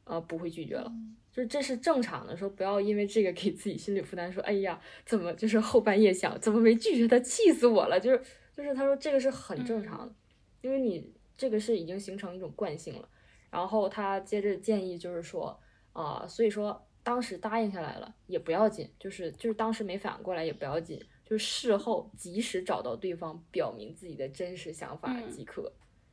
[0.05, 0.93] 呃不会拒绝了。
[1.33, 8.01] 就是这是正常的，说不要因为这个给自己心理负担，说哎呀，怎么就是后半夜想怎么没拒绝他，气死我了。
[8.01, 8.21] 就是
[8.57, 10.15] 就是他说这个是很正常的，
[10.63, 13.09] 因为你这个是已经形成一种惯性了。
[13.51, 15.59] 然后他接着建议就是说
[15.93, 25.73] 啊、所以说当时答应下来了也不要紧，就是就是当时没反应过来也不要紧，就是事后及时找到对方，表明自己的真实想法嗯即可。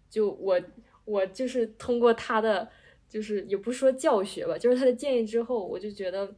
[0.10, 0.62] 就我
[1.06, 2.70] 我就是通过他的，
[3.10, 6.34] 就是也不是说教学吧，就是他的建议之后，我就觉得，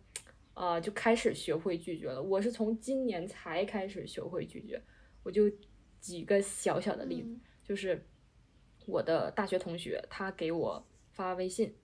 [0.54, 2.24] 啊、就开始学会拒绝了。
[2.24, 4.82] 我是从今年才开始学会拒绝，
[5.22, 5.44] 我就
[6.06, 8.06] 举个小小的例子，就是
[8.86, 11.76] 我的大学同学，他给我发微信，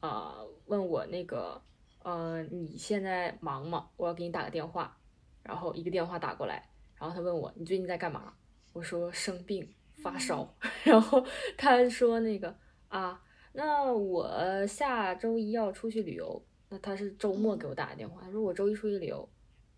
[0.00, 1.60] 啊、问我那个，
[2.02, 3.90] 呃，你现在忙吗？
[3.98, 4.96] 我要给你打个电话，
[5.42, 8.32] 然后一个电话打过来，然后他问我你最近在干嘛？
[8.72, 9.68] 我说生病
[10.02, 11.22] 发烧， 然后
[11.58, 12.56] 他说那个
[12.88, 19.28] 啊，那我下周一要出去旅游，那他是周末给我打的电话，他说我周一出去旅游，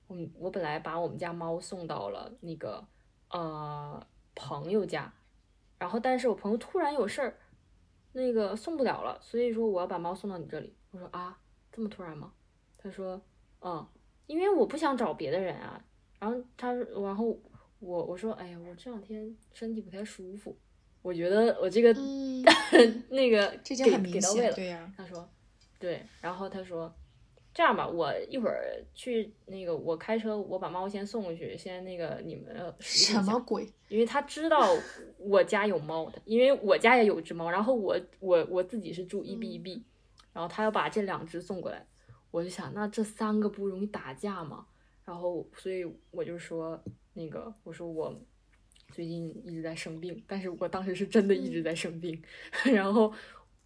[0.07, 2.87] 我我本来把我们家猫送到了那个
[3.31, 5.13] 呃朋友家，
[5.79, 7.39] 然后但是我朋友突然有事儿，
[8.13, 10.75] 那个送不了了，所以说我要把猫送到你这里。
[10.91, 11.39] 我说啊，
[11.73, 12.33] 这么突然吗？
[12.77, 13.21] 他说，
[13.61, 13.87] 嗯，
[14.27, 15.85] 因为我不想找别的人啊。
[16.19, 17.39] 然后他，然后
[17.79, 20.57] 我我说，哎呀，我这两天身体不太舒服，
[21.01, 22.45] 我觉得我这个、 嗯
[23.09, 24.55] 那个给给到位了。
[24.55, 25.27] 对呀、他说，
[25.79, 26.93] 对，然后他说，
[27.53, 33.69] 这样吧，我一会儿去那个，我开车，我把猫先送过去，先那个你们什么鬼？
[33.89, 34.61] 因为他知道
[35.19, 39.85] 我家有猫的，因为我家也有只猫，然后我我我自己是住一 B 一 B，、
[40.33, 41.85] 然后他要把这两只送过来，
[42.31, 44.67] 我就想，那这三个不容易打架嘛？
[45.05, 46.81] 然后所以我就说
[47.15, 48.17] 那个，我说我
[48.93, 52.23] 最近一直在生病，但是我当时是真的一直在生病，
[52.73, 53.13] 然后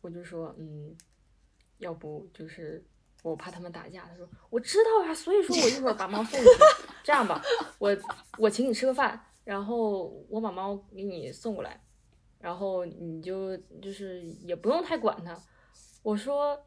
[0.01, 0.97] 我就说，嗯，
[1.79, 2.83] 要不就是
[3.25, 6.61] 我怕他们打架，他说我知道啊，所以说我一会儿把猫送过去，
[7.03, 7.43] 这样吧，
[7.79, 7.97] 我
[8.39, 11.81] 我请你吃个饭，然后我把猫给你送过来，
[12.39, 15.35] 然后你就就是也不用太管它。
[16.03, 16.63] 我说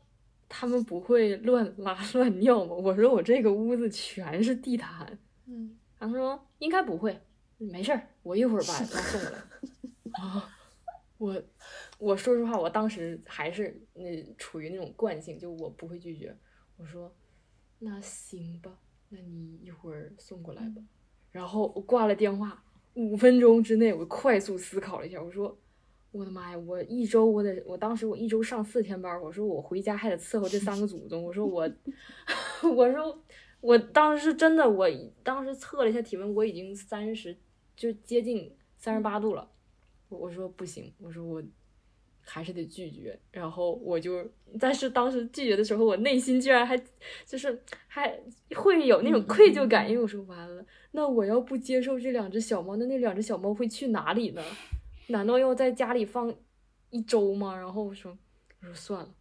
[0.50, 2.74] 他们不会乱拉 乱尿吗？
[2.76, 5.16] 我说我这个屋子全是地毯，
[5.46, 7.22] 嗯，他说应该不会，
[7.58, 9.38] 没事儿，我一会儿把猫送过来。
[10.20, 10.50] 啊，
[11.20, 11.40] 我
[12.00, 16.36] 我说实话，我当时还是那处于那种惯性，就我不会拒绝。
[16.78, 17.14] 我说
[17.80, 20.82] 那行吧，那你一会儿送过来吧。
[21.32, 22.64] 然后我挂了电话，
[22.94, 25.58] 五分钟之内我快速思考了一下，我说
[26.12, 31.70] 我的妈呀，我一周我得，我当时我一周上四天班，我说我回家还得伺候这三个祖宗，我说我
[32.76, 33.24] 我说
[33.60, 34.88] 我当时是真的，我
[35.24, 37.38] 当时测了一下体温，我已经三十，
[37.76, 39.50] 就接近三十八度了。
[40.10, 41.44] 我我说不行，我说我
[42.28, 43.18] 还是得拒绝。
[43.32, 44.24] 然后我就，
[44.60, 46.78] 但是当时拒绝的时候，我内心居然还
[47.26, 48.20] 就是还
[48.56, 54.44] 会有那种愧疚感，因为我说完了，那我要不接受这两只小猫，那那两只小猫会去哪里呢？
[55.08, 56.34] 难道要在家里放
[56.90, 57.56] 一周吗？
[57.56, 58.18] 然后我说，
[58.62, 59.14] 我说算了。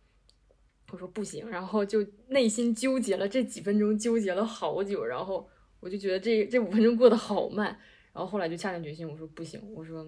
[0.92, 5.44] 我说不行，然后就内心纠结了这几分钟，纠结了好久，然后
[5.80, 7.76] 我就觉得这这五分钟过得好慢，
[8.12, 10.06] 然后后来就下定决心，我说不行，我说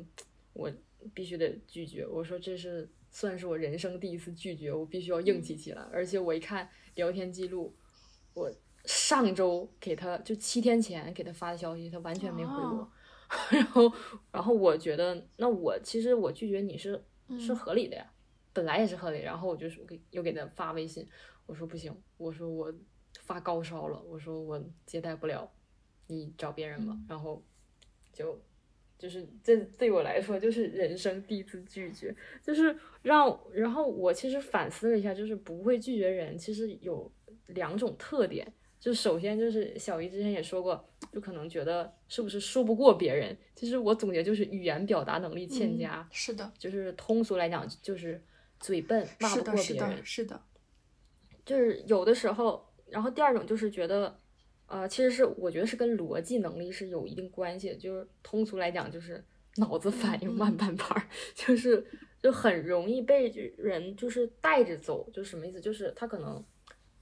[0.52, 0.70] 我
[1.14, 7.74] 必须得拒绝，我说这是算是我人生第一次拒绝，我必须要硬气起来，而且我一看聊天记录，
[8.34, 8.52] 我
[8.84, 12.90] 上周给他就七天前给他发的消息，他完全没回我，哦
[13.50, 13.92] 然后
[14.32, 16.92] 然后我觉得那我其实我拒绝你是
[17.38, 18.10] 是嗯合理的呀。
[18.54, 21.06] 本来也是合理，然后我就是给又给他发微信，
[21.46, 22.74] 我说不行，我说我
[23.20, 25.48] 发高烧了，我说我接待不了，
[26.08, 26.92] 你找别人吧。
[26.92, 27.40] 嗯然后
[28.12, 28.40] 就
[28.98, 37.10] 就是这对我来说就是人生第一次拒绝，就是让然后我其实反思了一下，就是不会拒绝人其实有
[37.46, 48.20] 两种特点，就首先就是小姨之前也说过，就可能觉得是不是说不过别人，其实我总结就是语言表达能力欠嗯佳，是的，就是通俗来讲就是
[48.58, 50.04] 嘴笨，骂不是的，是过别人的，。
[50.04, 50.42] 是的，
[51.44, 54.18] 就是有的时候，然后第二种就是觉得，
[54.68, 59.24] 呃，其实是我觉得是跟逻辑能力是有一定关系的，就是通俗来讲就是
[59.56, 61.02] 脑子反应慢半拍儿，
[61.34, 61.84] 就是
[62.22, 65.60] 就很容易被人就是带着走，就什么意思？
[65.60, 66.44] 就是他可能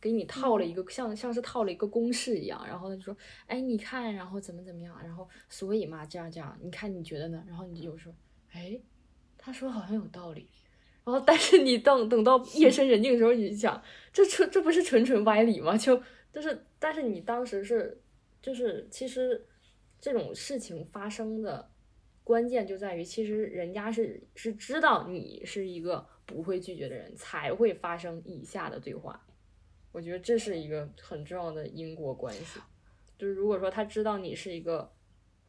[0.00, 7.42] 给你套了一个像像是套了一个公式一样，然后他就说，哎，你看，然后怎么怎么样，然后所以嘛，这样这样，你看你觉得呢？
[7.48, 8.14] 然后你就说，
[8.52, 8.79] 哎，
[9.37, 10.48] 他说好像有道理。
[11.05, 13.81] 然后，但是你等等到夜深人静的时候，你就想，
[14.12, 15.76] 这纯这不是纯纯歪理吗？
[15.76, 16.02] 就
[16.37, 17.99] 就是，但是你当时是，
[18.42, 19.42] 就是其实
[19.99, 21.66] 这种事情发生的
[22.22, 29.27] 关键就在于，其实人家是是知道你是一个不会拒绝的人，才会发生以下的对话。
[29.92, 32.61] 我觉得这是一个很重要的因果关系。
[33.16, 34.92] 就是如果说他知道你是一个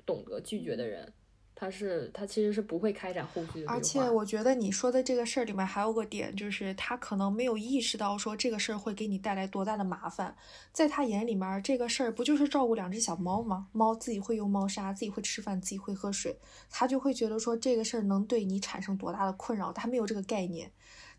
[0.06, 1.12] 懂得拒绝的人，
[1.59, 3.67] 他是他其实是不会开展后续的。
[3.67, 10.35] 而且我觉得你说的这个事儿里面还有个点，就是他可能没有意识到说这个事儿会给你带来多大的麻烦，
[10.71, 13.69] 在他眼里面，这个事儿不就是照顾两只小猫吗？
[13.71, 16.37] 猫自己会用猫砂，自己会吃饭，自己会喝水，
[16.69, 20.71] 他就会觉得说这个事儿能对你产生多大的困扰，他没有这个概念，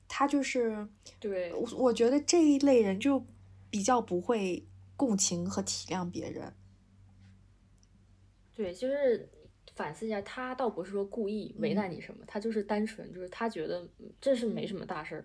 [0.07, 0.87] 他就是，
[1.19, 3.27] 对我我觉得这一类人就
[3.71, 4.65] 比较不会
[4.97, 6.55] 共情和体谅别人。
[8.55, 9.29] 对，就是
[9.79, 15.25] 反思一下，他倒不是说故意为嗯难你什么，他就是单纯就是他觉得嗯这是没什么大事儿，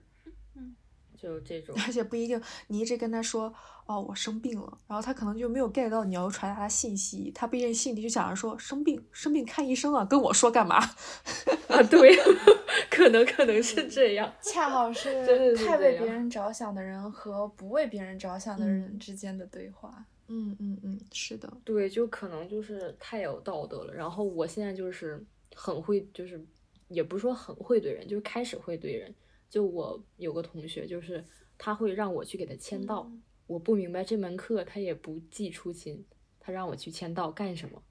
[0.56, 0.76] 嗯，
[1.18, 1.76] 就这种。
[1.88, 3.52] 而且不一定，你一直跟他说
[3.88, 10.78] 哦我生病了，然后他可能就没有 get 到你要传达的信息，他不一定心里就想着说生病生病看医生啊，跟我说干嘛？
[11.70, 12.16] 啊，对，
[12.92, 14.32] 可能可能是这样。
[14.42, 19.92] 恰好 是太为别人着想的人和不为别人着想的人嗯之间的对话。
[19.98, 20.06] 嗯
[20.36, 23.94] 嗯嗯嗯，是的，对，就可能就是太有道德了。
[23.94, 25.24] 然后我现在就是
[25.54, 26.44] 很会，就是
[26.88, 29.14] 也不是说很会怼人，就是开始会怼人。
[29.48, 31.24] 就我有个同学，就是
[31.56, 33.08] 他会让我去给他签到，
[33.46, 36.04] 我不明白这门课他也不记出勤，
[36.40, 37.84] 他让我去签到干什么？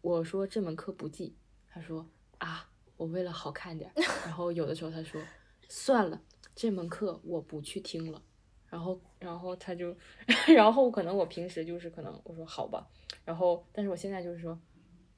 [0.00, 1.34] 我说这门课不记，
[1.68, 3.92] 他说啊，我为了好看点。
[4.24, 5.20] 然后有的时候他说
[5.68, 6.22] 算了，
[6.54, 8.22] 这门课我不去听了。
[8.70, 9.94] 然后，然后他就，
[10.54, 12.86] 然后可能我平时就是可能我说好吧，
[13.24, 14.58] 然后但是我现在就是说，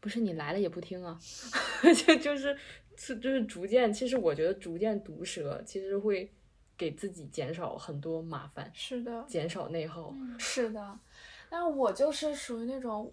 [0.00, 1.18] 不是你来了也不听啊，
[2.06, 2.56] 就就是
[2.96, 6.32] 是就是逐渐，其实我觉得逐渐毒舌其实会
[6.76, 10.98] 给自己减少很多麻烦，是的，减少内耗，是的。
[11.50, 13.12] 但是我就是属于那种，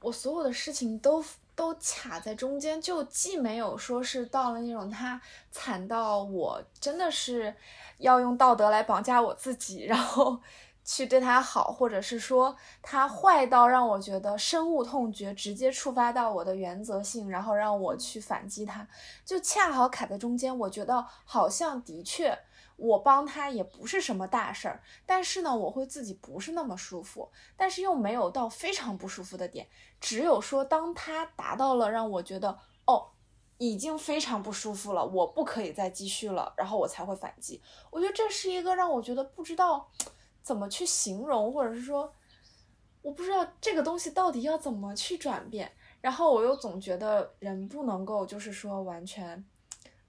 [0.00, 1.24] 我所有的事情都
[1.54, 7.54] 都卡在中间，就既没有说是到了那种他惨到我真的是。
[7.98, 10.36] 要用道德来绑架我自己，然后
[10.84, 18.86] 去对他好，或者是说他坏到让我觉得深恶痛绝，直接触发到我的原则性，然后让我去反击他，
[19.24, 20.58] 就恰好卡在中间。
[20.58, 22.36] 我觉得好像的确
[22.76, 29.68] 我帮他也不是什么大事儿，但是呢，我会自己不是那么舒服，但是又没有到非常不舒服的点，
[30.00, 33.10] 只有说当他达到了让我觉得哦。
[33.58, 37.62] 已经非常不舒服了，我不可以再继续了，然后我才会反击。
[37.88, 39.88] 我觉得这是一个让我觉得不知道
[40.42, 42.12] 怎么去形容，或者是说
[43.00, 45.70] 我不知道这个东西到底要怎么去转变。
[46.00, 49.42] 然后我又总觉得人不能够就是说完全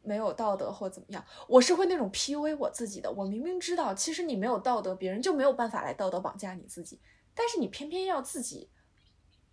[0.06, 3.12] 没有道德或怎么样，我是会那种 PUA 我自己的。
[3.12, 7.00] 我明明知道其实你没有道德，别人就没有办法来道德绑架你自己，
[7.34, 8.70] 但是你偏偏要自己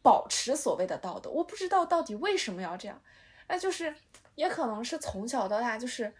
[0.02, 1.30] 保持所谓的道德。
[1.30, 3.00] 我不知道到底为什么要这样。
[3.48, 3.94] 那就是，
[4.34, 6.10] 也可能是从小到大，就是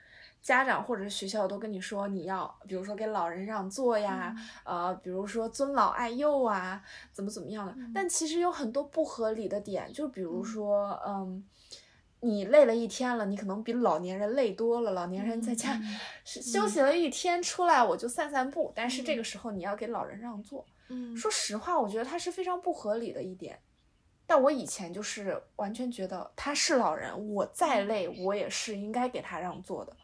[0.43, 7.75] 家长或者是学校都跟你说，你要比如说给老人让座呀，呃，比如说尊老爱幼啊，怎么怎么样的。
[7.95, 11.43] 但其实有很多不合理的点，就比如说，嗯，
[12.25, 14.93] 你累了一天了，你可能比老年人累多了。
[14.93, 15.81] 老年人在家
[16.25, 20.65] 休息了一天出来，我就散散步，但是这个时候你要给老人让座。
[20.89, 23.59] 嗯，说实话，我觉得它是非常不合理的一点。
[24.25, 29.95] 但我以前就是完全觉得他是老人，我再累我也是应该给他让座的。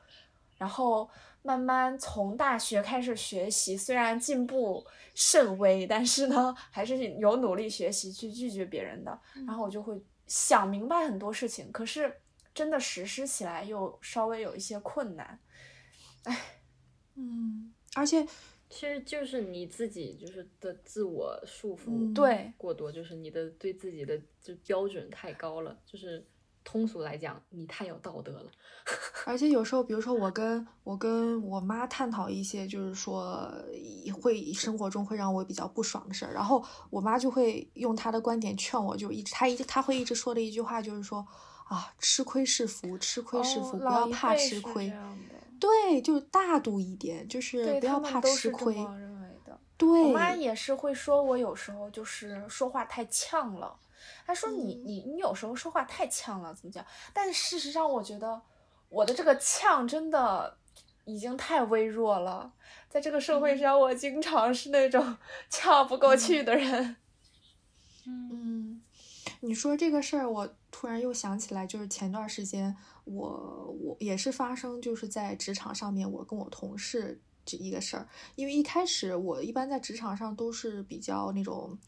[0.56, 1.08] 然后
[1.42, 9.18] 慢慢从大学开始学习，虽然进步甚微，但是呢还是有努力学习去拒绝别人的。
[9.46, 9.98] 然后我就会
[10.28, 12.20] 想明白很多事情，可是
[12.54, 15.40] 真的实施起来又稍微有一些困难。
[16.22, 16.60] 唉，
[17.16, 18.24] 嗯，而且。
[18.70, 26.22] 其实就是你自己就是的自我束缚对过多，就是你的对自己的就标准太高了，就是
[26.70, 28.44] 通俗来讲，你太有道德了。
[29.24, 33.50] 而且有时候，比如说我跟我跟我妈探讨一些，就是说
[34.20, 41.26] 会生活中会让我比较不爽的事儿，然后我妈就会用她的观点劝我，就一直她一她会一直说的一句话就是说
[41.64, 44.92] 啊，吃亏是福，吃亏是福，不要怕吃亏。
[45.58, 48.86] 对，就大度一点，就是不要怕吃亏。
[49.78, 53.74] 对我妈也是会说，我有时候就是说话太呛了。
[54.26, 56.84] 她说你你你有时候说话太呛了，怎么讲？
[57.12, 58.40] 但事实上，我觉得
[58.88, 60.56] 我的这个呛真的
[61.04, 62.52] 已经太微弱了。
[62.88, 65.16] 在这个社会上，我经常是那种
[65.50, 66.96] 呛不过去的人。
[68.06, 68.82] 嗯，
[69.40, 72.76] 你说这个事儿，我突然又想起来，就是前段时间。
[73.04, 78.06] 我我也是发生，就是在职场上面，我跟我同事这一个事儿。
[78.34, 81.78] 因为一开始我一般在职场上都是比较那种，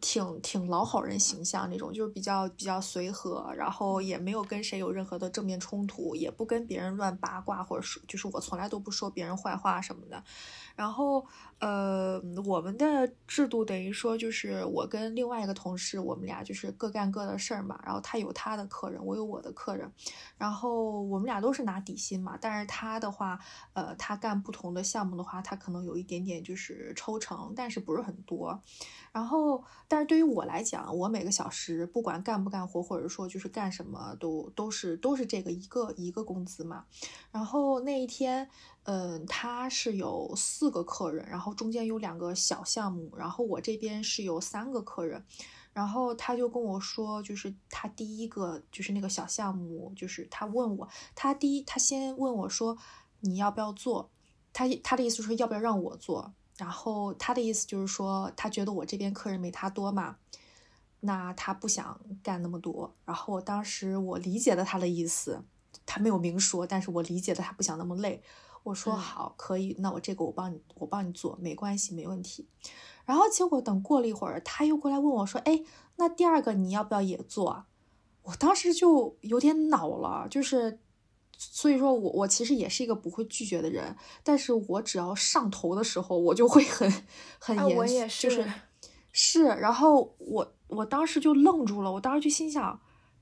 [0.00, 10.22] 挺挺老好人形象那种，就是比较比较随和，然后也没有跟谁有任何的正面冲突，也不跟别人乱八卦，或者说就是我从来都不说别人坏话什么的。
[10.80, 11.26] 然后，
[11.58, 17.78] 呃，我们的制度等于说，就是我跟另外一个同事，我们俩就是各干各的事儿嘛。
[17.84, 19.92] 然后他有他的客人，我有我的客人。
[20.38, 23.38] 然后我们俩都是拿底薪嘛，但是他的话，
[23.74, 28.58] 呃，他干不同的项目的话，他可能有一点点就是抽成，但是不是很多。
[29.12, 36.86] 然后，但是对于我来讲，我每个小时不管干不干活，或者说就是干什么，都都是都是这个一个一个工资嘛。
[37.30, 38.48] 然后那一天。
[38.84, 45.24] 嗯，他是有四个客人，然后中间有两个小项目，然后我这边是有三个客人，
[45.72, 52.76] 然后他就跟我说，就是他第一个就是那个小项目，就是他问我，他第一他先问我说
[53.20, 54.10] 你要不要做，
[54.52, 60.16] 他他的意思是要不要让我做，然后他的意思就是说他觉得我这边客人没他多嘛，
[61.00, 65.42] 那他不想干那么多，然后我当时我理解了他的意思。
[65.86, 68.22] 他没有明说，但是我理解的他不想那么累。
[68.62, 72.46] 我说好，可以，那我这个我帮你，我帮你做，没关系，没问题。
[73.06, 75.64] 然后结果等过了一会儿，他又过来问我说：“哎，
[75.96, 77.64] 那第二个你要不要也做？”
[78.22, 80.78] 我当时就有点恼了，就是
[81.36, 86.92] 所以说我我其实也是一个不会拒绝的人，但是我只要上头的时候，我就会很
[87.38, 88.46] 很严，我也是
[89.10, 89.44] 是。
[89.44, 92.78] 然后我我当时就愣住了，我当时就心想，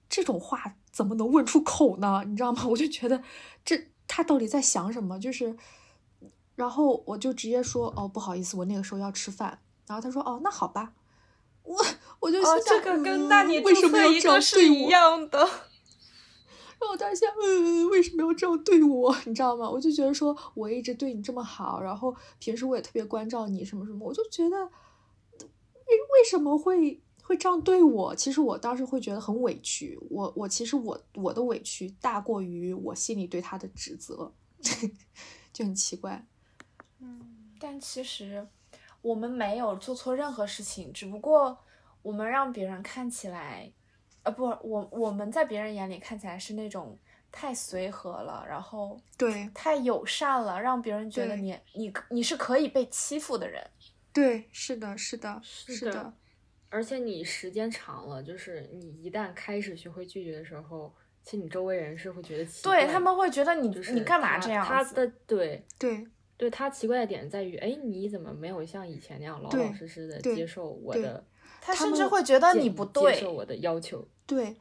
[0.08, 2.24] 这种话怎么能问出口呢？
[2.26, 2.66] 你知道吗？
[2.66, 3.22] 我就觉得
[3.64, 3.88] 这。
[4.08, 5.20] 他到底在想什么？
[5.20, 5.56] 就是，
[6.56, 10.94] 然后我就直接说：“哦，不好意思，我那个时候要吃饭。”然后他说：“哦，那好吧。”
[11.62, 11.76] 我
[12.20, 14.74] 我就想，这个跟那你为什么要这样对我？
[14.74, 15.38] 一样的。
[16.80, 19.14] 然后当时想，嗯，为什么要这样对我？
[19.26, 19.68] 你知道吗？
[19.68, 27.02] 我就觉得说，我一直对你这么好，然后平时我也特别关照你，什么什么，我就觉得，为为什么会？
[27.28, 29.98] 会这样对我，其实我当时会觉得很委屈。
[30.08, 34.32] 我我其实我我的委屈大过于我心里对他的指责，
[35.52, 36.26] 就很奇怪。
[37.00, 38.48] 嗯，但其实
[39.02, 41.58] 我们没有做错任何事情，只不过
[42.00, 43.70] 我们让别人看起来，
[44.22, 46.98] 呃，不，我我们在别人眼里看起来是那种
[47.30, 53.70] 太随和了，然后对太友善了，让别人觉得你你你是可以被欺负的人。
[54.14, 56.14] 对，是的，是的，是的。
[56.70, 60.92] 而且你时间长了，就是你一旦开始学会拒绝的时候，
[61.24, 64.66] 其实你周围人是会觉得奇怪，对他们会觉得你你干嘛这样？
[64.66, 66.06] 他的对对
[66.36, 71.24] 对，他奇怪的点在于，哎，你怎么没有像以前那样老老实实的接受我的？
[71.60, 74.06] 他甚至会觉得你不对，接受我的要求。
[74.26, 74.54] 对，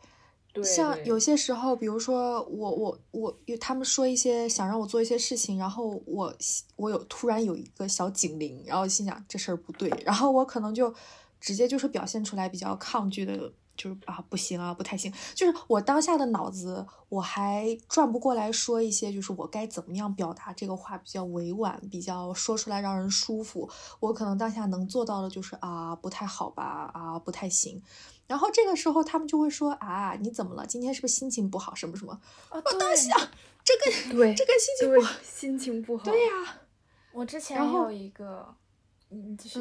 [0.54, 6.34] 对，像有些时候，比如说我我我，他们说一些想让我做一些事情，然后我
[6.78, 10.94] 我有突然有一个小警铃，然后心想这事儿不对，然后我可能就。
[11.40, 23.70] 直接就是表现出来比较抗拒的，就是啊不行啊不太行，就是我当下的脑子我还转不过来说一些，就是我该怎么样表达这个话比较委婉，比较说出来让人舒服。
[24.00, 27.82] 我可能当下能做到的就是啊不太好吧啊不太行，
[28.26, 30.66] 然后这个时候他们就会说啊你怎么了？
[30.66, 32.20] 今天是不是心情不好什么什么？
[32.50, 33.16] 我当下
[33.64, 36.04] 这个对这个心情不好，心情不好。
[36.04, 36.58] 对呀，
[37.12, 38.56] 我之前有一个，
[39.12, 39.60] 嗯继续。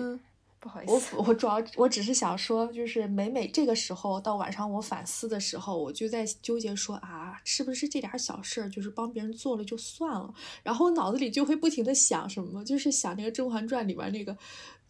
[0.67, 10.35] 不好意思，我我主要我只是想说，就是每每这个时候到晚上我反思的时候，我就在纠结说啊，是不是这点小事儿就是帮别人做了就算了？
[10.65, 14.37] 然后脑子里就会不停的想什么，就是想那个《甄嬛传》里边那个，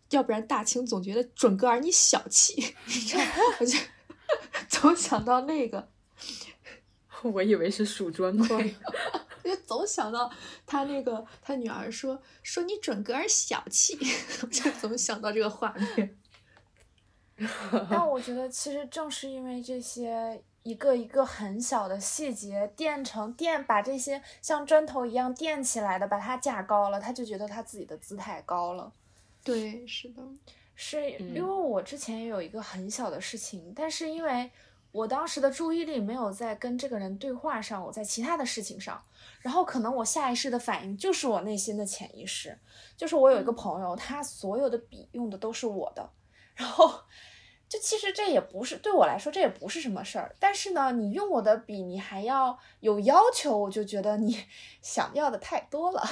[0.08, 2.74] 要不然大清总觉得准哥儿你小气，
[3.60, 3.78] 我就
[4.70, 5.90] 总想到那个，
[7.20, 8.74] 我以为是数砖块。
[9.46, 10.30] 就总想到
[10.66, 13.96] 他那个他女儿说说你准哥儿小气，
[14.50, 16.18] 就总想到这个画面。
[17.90, 28.92] 但我觉得其实正是因为这些一个一个很小的细节垫成垫，把这些像砖头一样垫起来的，把它架高了，他就觉得他自己的姿态高了。
[29.44, 30.22] 对，是的，
[30.74, 34.50] 是因为我之前也有一个很小的事情，但是因为。
[34.96, 39.02] 我当时的注意力没有在跟这个人对话上，我在其他的事情上，
[39.40, 42.58] 然后可能我下意识的反应就是我内心的潜意识，
[42.96, 46.10] 就是我有一个朋友，他所有的笔用的都是我的，
[46.54, 46.90] 然后
[47.68, 54.38] 就其实这也不是对我来说这也不是什么事儿，但是呢，你用我的笔，你还要有要求，我就觉得你
[54.80, 56.02] 想要的太多了。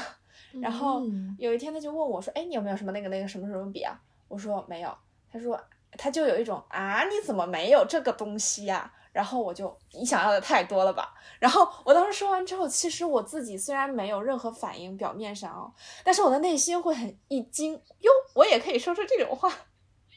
[0.61, 1.03] 然后
[1.39, 4.95] 有一天他就问我说：“哎，你有没有什么那个那个什么什么笔啊？”我说没有。
[5.33, 5.59] 他说。
[5.97, 8.93] 他就有一种啊，你怎么没有这个东西呀？
[9.13, 11.15] 然后我就你想要的太多了吧？
[11.39, 15.73] 然后我当时说完之后，其实我自己虽然没有任何反应，表面上哦，
[16.03, 19.53] 但是我的内心会很一惊哟，我也可以说出这种话，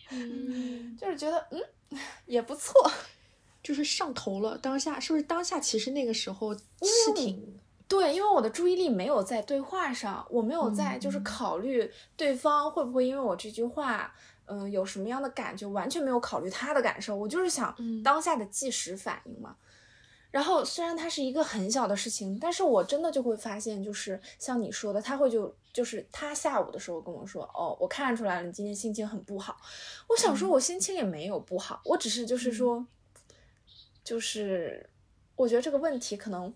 [0.09, 1.61] 嗯，就是觉得嗯
[2.25, 2.73] 也不错，
[3.61, 4.57] 就是上头了。
[4.57, 5.59] 当下是不是当下？
[5.59, 14.13] 其实那个时候是挺对，因为我的注意力没有在对话上，我没有在就是考虑对方会不会因为我这句话。
[14.49, 19.57] 嗯，有什么样的感觉，完全没有考虑他的感受，我就是想当下的即时反应嘛。
[20.31, 29.57] 然后虽然它是一个很小的事情，但是我真的就会发现，就是像你说的，他会就就是他下午的时候跟我说，哦，我看出来了，你今天心情很不好。
[30.07, 32.88] 我想说，我心情也没有不好，我只是就是说，
[34.01, 34.89] 就是
[35.35, 36.53] 我觉得这个问题可能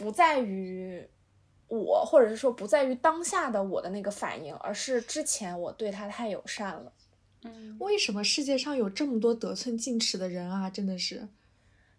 [0.00, 1.06] 不在于
[1.68, 6.90] 我，或者是说不在于当下的我的那个反应，而是之前我对他太友善了。
[7.44, 10.70] 嗯，为什么世界上有这么多得寸进尺的人啊？
[10.70, 11.28] 真的是，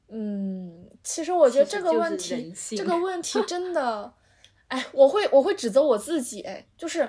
[0.07, 4.11] 嗯，其实我觉得这个问题，这个问题 真的，
[4.67, 7.07] 哎，我会我会指责我自己，哎，就是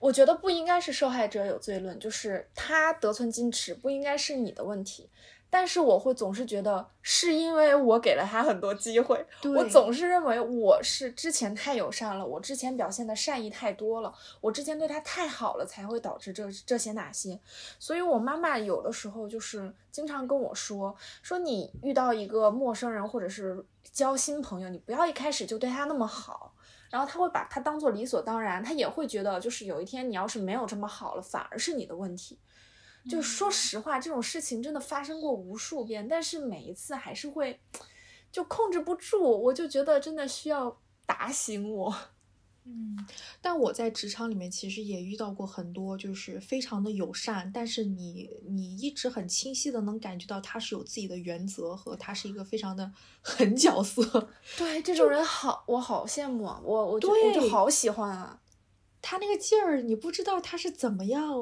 [0.00, 5.10] 我觉得不应该是受害者有罪论，就是他得寸进尺不应该是你的问题，
[5.48, 17.38] 但是我会总是觉得是因为我给了他很多机会，我总是认为我是之前太友善了，我之前表现的善意太多了，我之前对他太好了，才会导致这这些那些。
[17.78, 26.52] 所以我妈妈有的时候就是经常跟我说，说你遇到一个陌生人或者是交新朋友，你不要一开始就对他那么好。
[26.88, 32.38] 然后他会把他当做理所当然，他也会觉得，就是有一天你要是没有这么好了，反而是你的问题。
[33.08, 37.60] 就说实话，这种事情真的发生过无数遍，但是每一次还是会
[38.32, 41.94] 就控制不住，我就觉得真的需要打醒我。
[42.68, 42.98] 嗯，
[43.40, 52.90] 但我在职场里面其实也遇到过很多，就是非常的友善，但是你你一直很清晰的能感觉到他是有自己的原则和他是一个非常的
[53.22, 54.28] 狠角色。
[54.58, 56.60] 对，这种人好，我好羡慕啊！
[56.64, 58.40] 我我就我就好喜欢啊！
[59.08, 61.32] 他那个劲儿，你不知道他是怎么样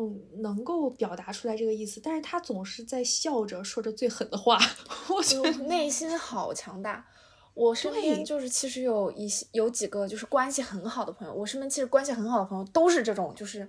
[0.43, 4.59] 能够表达出来这个意思，但是他总是在笑着说着最狠的话，
[5.09, 7.07] 我觉就得内心好强大。
[7.55, 13.67] 我身边就是其实有一些有几个就是关系很好的朋友，我身边其实关系很好的朋友都是这种，就是，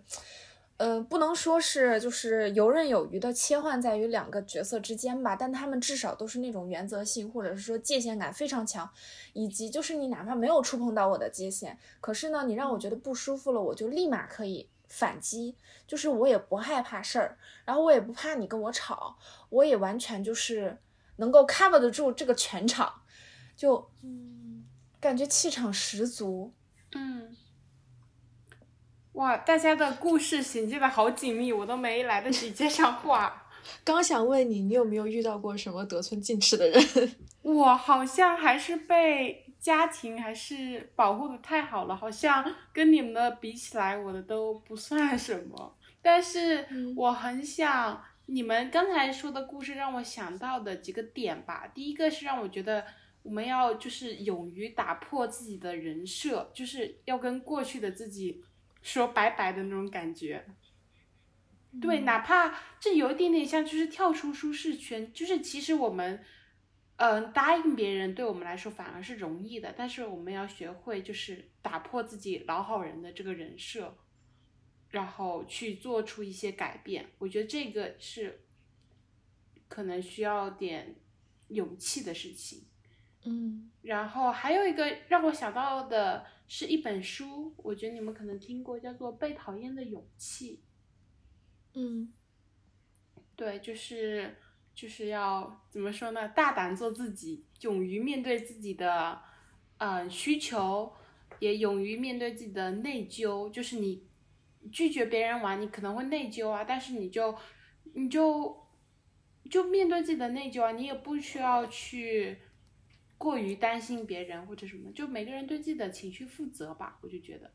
[0.77, 8.89] 呃，不能说是就是游刃有余的切换在于两个角色之间吧，但他们至少都是那种原则性或者是说界限感非常强，
[9.33, 15.55] 以及就是你哪怕没有触碰到我的界限，可是呢，你让我觉得不舒服了，我就立马可以反击，
[15.87, 19.17] 就是我也不害怕事儿，然后我也不怕你跟我吵，
[19.49, 20.77] 我也完全就是
[21.15, 23.01] 能够 cover 得住这个全场。
[23.55, 24.65] 就嗯
[24.99, 26.51] 感觉气场十足。
[26.93, 27.33] 嗯，
[29.15, 33.47] 哇，大家的故事衔接的好紧密，我都没来得及接上话。
[33.83, 36.83] 刚想问你，你有没有遇到过什么得寸进尺的人？
[37.41, 45.77] 我好像还是被家庭还是保护的太好了，好像跟你们的比起来，我的都不算什么。
[46.01, 51.65] 但是我很想你们刚才说的故事让我想到的几个点吧。
[51.73, 52.83] 第一个是让我觉得
[53.23, 58.43] 我们要就是勇于打破自己的人设，就是要跟过去的自己
[58.85, 60.45] 说拜拜的那种感觉。
[61.81, 66.23] 对，哪怕这有一点点像，就是跳出舒适圈，就是其实我们，
[66.97, 73.97] 嗯、答应别人对我们来说反而是容易的，但是我们要学会就是打破自己老好人的这个人设，
[74.91, 77.07] 然后去做出一些改变。
[77.17, 78.45] 我觉得这个是
[79.67, 80.95] 可能需要点
[81.47, 82.67] 勇气的事情。
[83.25, 90.61] 嗯然后还有一个让我想到的是一本书，我觉得你们可能听过，叫做《被讨厌的勇气》。
[91.77, 92.13] 嗯
[93.35, 94.37] 对，就是
[94.73, 96.29] 就是要怎么说呢？
[96.29, 99.21] 大胆做自己，勇于面对自己的
[99.77, 100.93] 呃需求，
[101.39, 103.49] 也勇于面对自己的内疚。
[103.49, 104.07] 就是你
[104.71, 107.35] 拒绝别人玩，你可能会内疚啊，但是你就
[107.93, 108.65] 你就
[109.49, 112.37] 就面对自己的内疚啊，你也不需要去
[113.17, 116.97] 过于担心别人或者什么，就每个人对自己的情绪负责吧。
[117.01, 117.49] 我就觉得。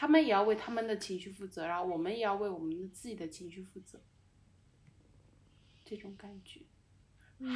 [0.00, 4.00] 他们也要为他们的情绪负责，然后我们也要为我们的自己的情绪负责。
[5.84, 6.60] 这种感觉。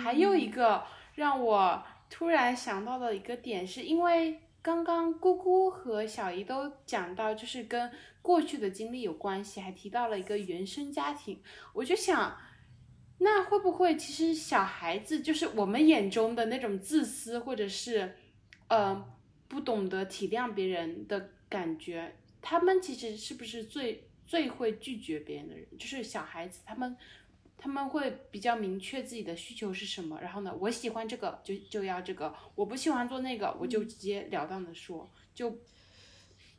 [0.03, 0.85] 还有一个
[1.15, 11.41] 让我突然想到的一个点，是因为刚刚姑姑和小姨都讲到，就是跟过去的经历有关系，还提到了一个原生家庭，
[11.73, 12.37] 我就想，
[13.25, 18.17] 那会不会其实小孩子就是我们眼中的那种自私，或者是，
[18.67, 19.05] 呃，
[19.47, 25.67] 不懂得体谅别人的感觉，他们其实是不是最最会拒绝别人的人？
[25.79, 26.97] 就是小孩子，他们
[27.57, 35.61] 他们会比较明确自己的需求是什么，然后呢，我喜欢这个就就要这个，我不喜欢做那个，我就直截了当的说，就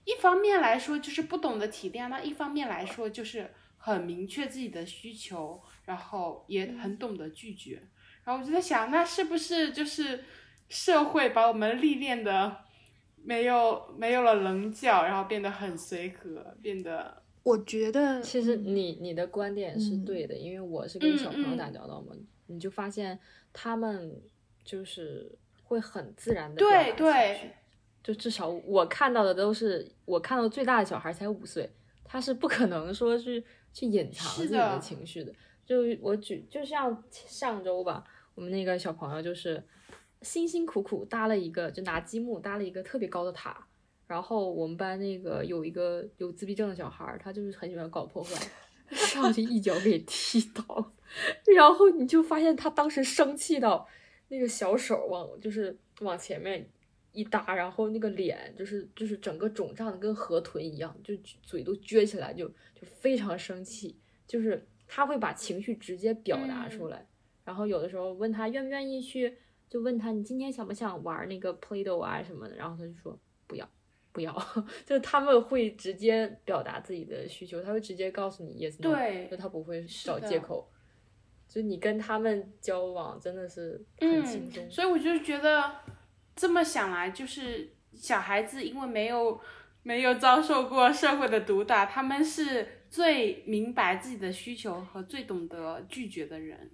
[0.05, 7.81] 一方面来说就是不懂得体谅，那一方面来说就是很明确自己的需求，然后也很懂得拒绝。
[8.23, 10.23] 然后我就在想，那是不是就是
[10.69, 12.57] 社会把我们历练的
[13.23, 22.15] 没有没有了棱角，然后变得很随和，变得我觉得其实你你的观点是嗯对的，因为我是跟小朋友打交道嘛，
[22.47, 23.19] 你就发现
[23.51, 24.21] 他们
[24.63, 25.29] 就是
[25.63, 27.51] 会很自然的对对，
[28.01, 31.69] 就至少我看到的都是我看到最大的小孩才五岁，
[32.05, 35.33] 他是不可能说是去隐藏自己的的情绪的。
[35.65, 38.03] 就我举，就像上周吧，
[38.35, 39.63] 我们那个小朋友就是
[40.21, 43.67] 辛辛苦苦搭了一个，就拿积木搭了一个特别高的塔。
[44.05, 48.35] 然后我们班那个有一个有自闭症的小孩，他就是很喜欢搞破坏，
[48.91, 50.91] 上去一脚给踢倒，
[51.55, 53.87] 然后你就发现他当时生气到
[54.27, 56.69] 那个小手往就是往前面
[57.13, 63.97] 一搭，然后那个脸就是就是整个肿胀的跟河豚一样，就嘴都撅起来，就就非常生气，
[64.27, 67.03] 就是他会把情绪直接表达出来，
[67.43, 69.35] 然后有的时候问他愿不愿意去，
[69.67, 73.67] 就问他你今天想不想玩那个 Play-Doh 啊什么的，然后他就说不要
[74.11, 74.31] 不要，
[74.85, 80.69] 就他们会直接表达自己的需求，他会直接告诉你 yes no，对就他不会找借口。
[81.47, 85.71] 就你跟他们交往真的是很轻松，嗯，所以我就觉得
[86.35, 89.39] 这么想来，就是小孩子因为没有
[89.81, 96.69] 没有遭受过社会的毒打，他们是最明白自己的需求和最懂得拒绝的人。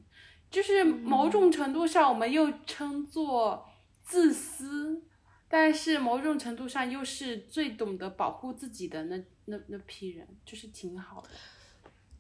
[0.52, 3.66] 就是某种程度上，我们又称作
[4.02, 5.02] 自私，
[5.48, 11.30] 但是某种程度上又是最懂得保护自己的那那那批人，就是挺好的。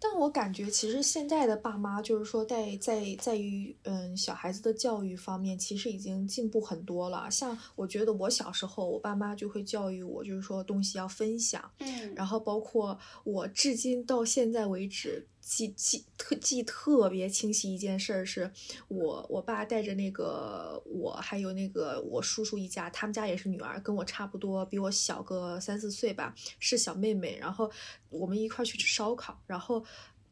[0.01, 7.29] 但我感觉，其实现在的爸妈，就是说在在在于嗯小孩子的教育方面，其实已经进步很多了。
[7.29, 11.69] 像我觉得我小时候，我爸妈就会教育我，就是说东西要分享。
[11.79, 18.51] 嗯然后包括我至今到现在为止记记特记特别清晰一件事儿，是
[18.87, 27.35] 我我爸带着那个我还有那个我叔叔一家，他们家也是女儿，跟我差不多，比我小个三四岁吧，是小妹妹。
[27.39, 27.71] 然后
[28.09, 29.83] 我们一块去吃烧烤，然后。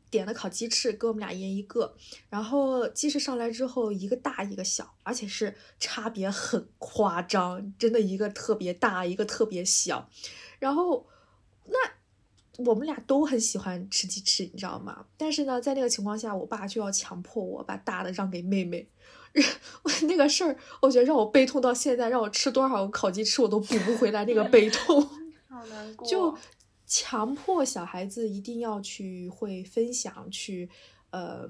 [0.10, 1.94] 点了烤鸡翅，给我们俩一人一个。
[2.30, 10.10] 然后鸡翅上来之后，一个大一个小，而且是差别很夸张，真的一个特别大，一个特别小。
[10.60, 11.06] 然后
[11.66, 11.78] 那
[12.58, 15.06] 我们俩都很喜欢吃鸡翅，你知道吗？
[15.16, 18.88] 但是呢，在那个情况下，我爸就要强迫我把大的让给妹妹。
[20.08, 25.02] 那个事儿，我觉得让我悲痛到现在，让我吃多少个烤鸡翅，我都补不回来那个悲痛。
[25.48, 26.08] 好难 过。
[26.08, 26.36] 就
[26.88, 30.68] 强迫小孩子一定要去会分享，去
[31.12, 31.48] 呃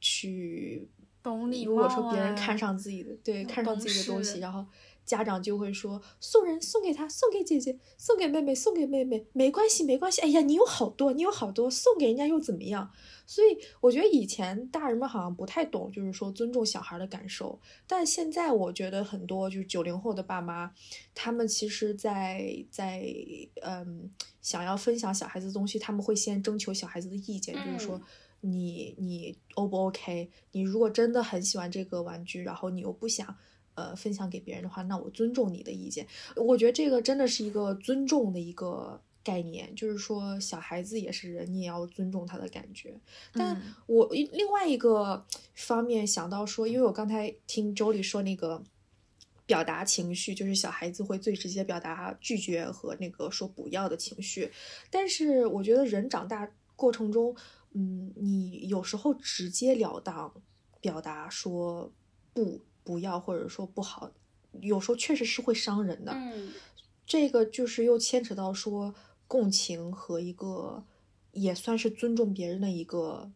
[0.00, 0.88] 去
[1.22, 4.64] 懂礼如果说别人啊看上自己的，对，看上自己的东西，然后
[5.04, 10.20] 家长就会说送人送给他，送给姐姐，送给妹妹，送给妹妹，没关系没关系。
[10.22, 12.90] 哎呀，你有好多，你有好多，送给人家又怎么样？
[13.26, 17.60] 所以我觉得以前大人们好像不太懂，就是说尊重小孩的感受。
[17.86, 20.72] 但现在我觉得很多就是九零后的爸妈，
[21.14, 23.04] 他们其实在在
[23.62, 30.30] 嗯想要分享小孩子的东西，他们会先征求小孩子的意见，就是说嗯你你 O 不 OK？
[30.52, 33.36] 你如果真的很喜欢这个玩具，然后你又不想。
[33.74, 36.06] 呃，分享给别人的话，那我尊重你的意见。
[36.36, 42.94] 我觉得这个真的是一个尊重的一个概念，就是说小孩子也是人，你也要尊重他的感觉。
[43.32, 48.62] 但嗯我另外一个方面想到说，因为我刚才听周丽说那个
[49.46, 54.52] 表达情绪，就是小孩子会最直接表达拒绝和那个说不要的情绪，
[54.90, 57.34] 但是我觉得人长大过程中，
[57.72, 60.32] 嗯，你有时候直截了当
[60.80, 61.92] 表达说
[62.32, 64.12] 不不要或者说不好，
[64.60, 66.12] 有时候确实是会伤人的。
[66.14, 66.52] 嗯
[67.06, 68.94] 这个就是又牵扯到说
[69.26, 70.84] 共情和一个
[71.32, 73.30] 也算是尊重别人的一个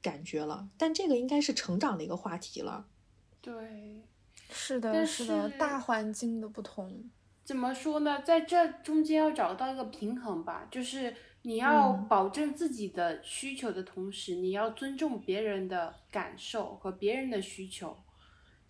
[0.00, 2.86] 感觉了，但这个应该是成长的一个话题了。
[3.42, 4.02] 对。
[4.52, 7.08] 是的，但是的，大环境的不同。
[7.44, 8.20] 怎么说呢？
[8.22, 17.96] 在这中间要找到一个平衡吧，就是你要嗯保证自己的需求的同时，你要尊重别人的感受和别人的需求。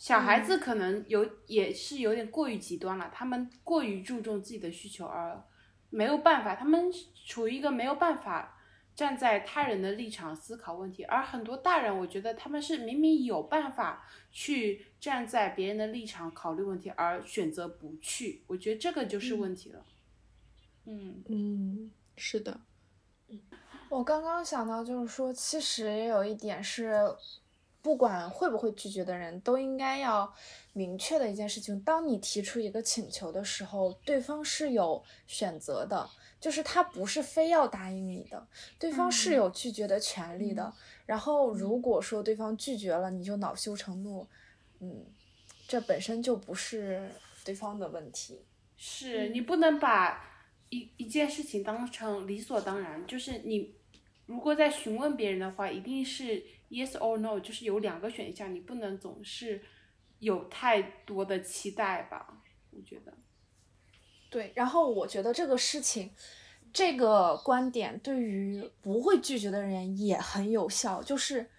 [0.01, 5.45] 小孩子可能有、也是有点过于极端了，他们过于注重自己的需求而
[5.91, 6.91] 没有办法，他们
[7.27, 8.59] 处于一个没有办法
[8.97, 19.85] 站在他人的立场思考问题，而很多大人，我觉得他们是明明有办法去站在别人的立场考虑问题，而选择不去，我觉得这个就是问题了。
[20.87, 21.23] 嗯。
[21.29, 22.59] 嗯，是的，
[23.91, 26.95] 我刚刚想到，就是说，其实也有一点是，
[27.83, 30.33] 不管会不会拒绝的人，都应该要
[30.73, 36.09] 明确的一件事情：当你提出一个请求的时候，对方是有选择的，
[36.39, 38.47] 就是他不是非要答应你的，
[38.79, 40.73] 对方是嗯有拒绝的权利的。
[41.07, 44.27] 然后，如果说对方拒绝了，你就恼羞成怒，
[44.81, 45.07] 嗯，
[45.67, 47.11] 这本身就不是
[47.45, 48.43] 对方的问题。
[48.77, 53.75] 是你不能把一一件事情当成理所当然，就是你
[54.27, 59.63] 如果在询问别人的话，一定是 yes or no，就是有两个选项，你不能总是
[60.21, 62.43] 有太多的期待吧？
[62.71, 63.13] 我觉得，
[64.31, 66.13] 对，然后我觉得这个事情，
[66.73, 71.51] 这个观点对于不会拒绝的人也很有效，就是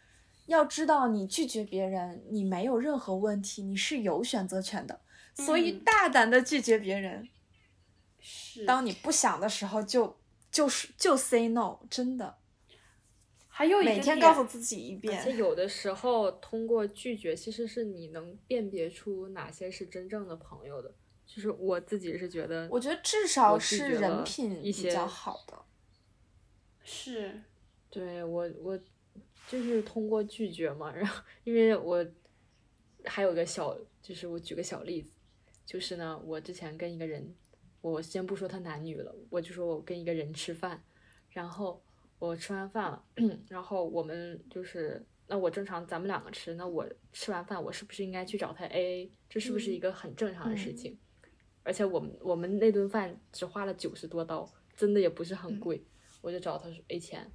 [0.45, 5.01] 要知道你拒绝别人，你没有任何问题，你是有选择权的，
[5.36, 7.28] 所以嗯大胆的拒绝别人。
[8.24, 10.16] 是当你不想的时候就，
[10.51, 12.38] 就是就 say no，真的，
[13.62, 15.38] 还有一每天告诉自己一而且遍。
[15.38, 20.91] 有的时候通过拒绝，其实是你能辨别出哪些是真正的朋友的。
[21.28, 25.55] 就是我自己是觉得，我觉得至少是人品比一些较好的。
[26.84, 27.39] 是
[27.91, 28.76] 对我我
[29.47, 32.03] 就是通过拒绝嘛，然后因为我
[33.05, 35.12] 还有个小，就是我举个小例子，
[35.68, 37.32] 就是呢，我之前跟一个人，
[37.82, 40.84] 我先不说他男女了，我就说我跟一个人吃饭，
[41.30, 41.80] 然后
[42.28, 43.03] 我吃完饭了，
[43.49, 49.09] 然后我们就是，那我正常咱们两个吃，那我吃完饭我是不是应该去找他 AA？
[49.28, 50.95] 这是不是一个很正常的事情？
[51.63, 55.84] 而且我们我们那顿饭只花了九十多刀，真的也不是很贵，
[56.22, 57.32] 我就找他说 A 钱，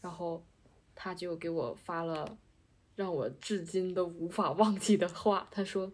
[0.00, 0.46] 然后
[0.94, 2.38] 他就给我发了
[2.94, 5.92] 让我至今都无法忘记的话，他说：“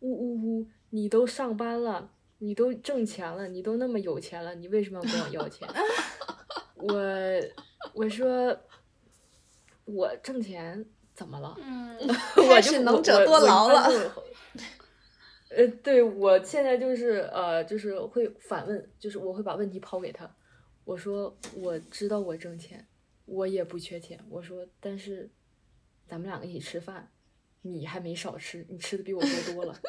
[0.00, 5.66] 呜呜呜，你都上班了，你都挣钱了，你都那么有钱了，你为什么要跟我要钱？”
[6.76, 6.94] 我
[7.94, 8.56] 我说
[9.84, 10.84] 我挣钱
[11.14, 11.54] 怎么了？
[11.60, 11.96] 嗯，
[12.36, 13.88] 我开就始能者多劳了
[15.50, 20.30] 呃，对我现在就是呃，就是会反问，就是我会把问题抛给他，
[20.84, 22.86] 我说我知道我挣钱，
[23.24, 25.30] 我也不缺钱，我说但是
[26.06, 27.10] 咱们两个一起吃饭，
[27.62, 29.80] 你还没少吃，你吃的比我多多了。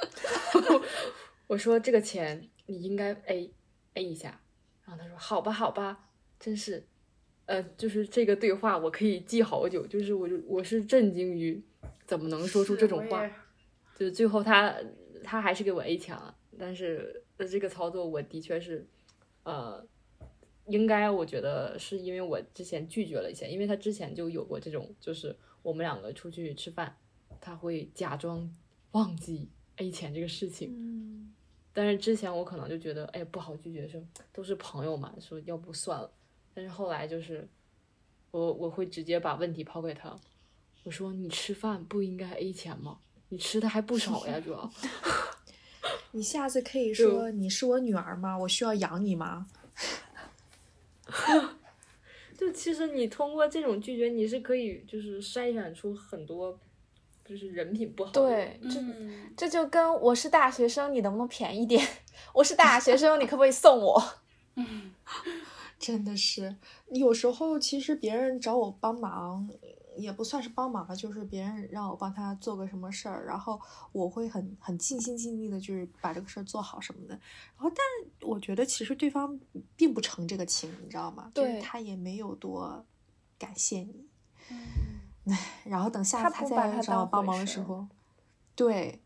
[1.47, 3.51] 我说这个钱你应该 A
[3.95, 4.41] A 一下，
[4.85, 6.87] 然后他说好吧好吧，真是，
[7.49, 11.59] 呃，就是这个对话我可以记好久，就是我就我是震惊于
[12.05, 13.33] 怎么能说出这种话是，
[13.97, 14.75] 就是最后他
[15.23, 18.85] 他还是给我 A 强了，但是呃这个操作我的确是，
[19.41, 19.83] 呃，
[20.67, 26.95] 应该我觉得是因为我之前拒绝了一些，因为他之前就有过这种，就是我们两个出去吃饭，
[27.41, 28.47] 他会假装
[28.91, 31.33] 忘记 A 钱这个事情，嗯
[31.73, 33.99] 但是之前我可能就觉得，哎，不好拒绝，说
[34.31, 36.11] 都是朋友嘛，说要不算了。
[36.59, 37.47] 但是后来就是，
[38.31, 40.13] 我我会直接把问题抛给他，
[40.83, 42.97] 我说你吃饭不应该 A 钱吗？
[43.29, 44.69] 你吃的还不少呀，主要。
[46.11, 48.37] 你下次可以说你是我女儿吗？
[48.37, 49.47] 我需要养你吗？
[52.37, 56.59] 就其实你通过这种拒绝，你是可以就是筛选出很多，
[57.23, 58.21] 就是人品不好的。
[58.21, 61.87] 对，这嗯，这就跟我是大学生，你能不能便宜点？
[62.35, 64.03] 我是大学生，你可不可以送我？
[65.79, 66.57] 真的是，
[66.91, 69.49] 有时候其实别人找我帮忙，
[69.95, 73.59] 也不算是帮忙吧，就是别人让我帮他做个什么事儿，然后
[73.93, 77.13] 我会很很尽心尽力的，就是把这个事儿做好什么的。
[77.57, 79.39] 然后，但我觉得其实对方
[79.77, 81.31] 并不成这个情，你知道吗？
[81.33, 82.85] 就是对他也没有多
[83.37, 84.05] 感谢你。
[85.63, 87.87] 然后等下次他再找我帮忙的时候，
[88.55, 89.01] 对，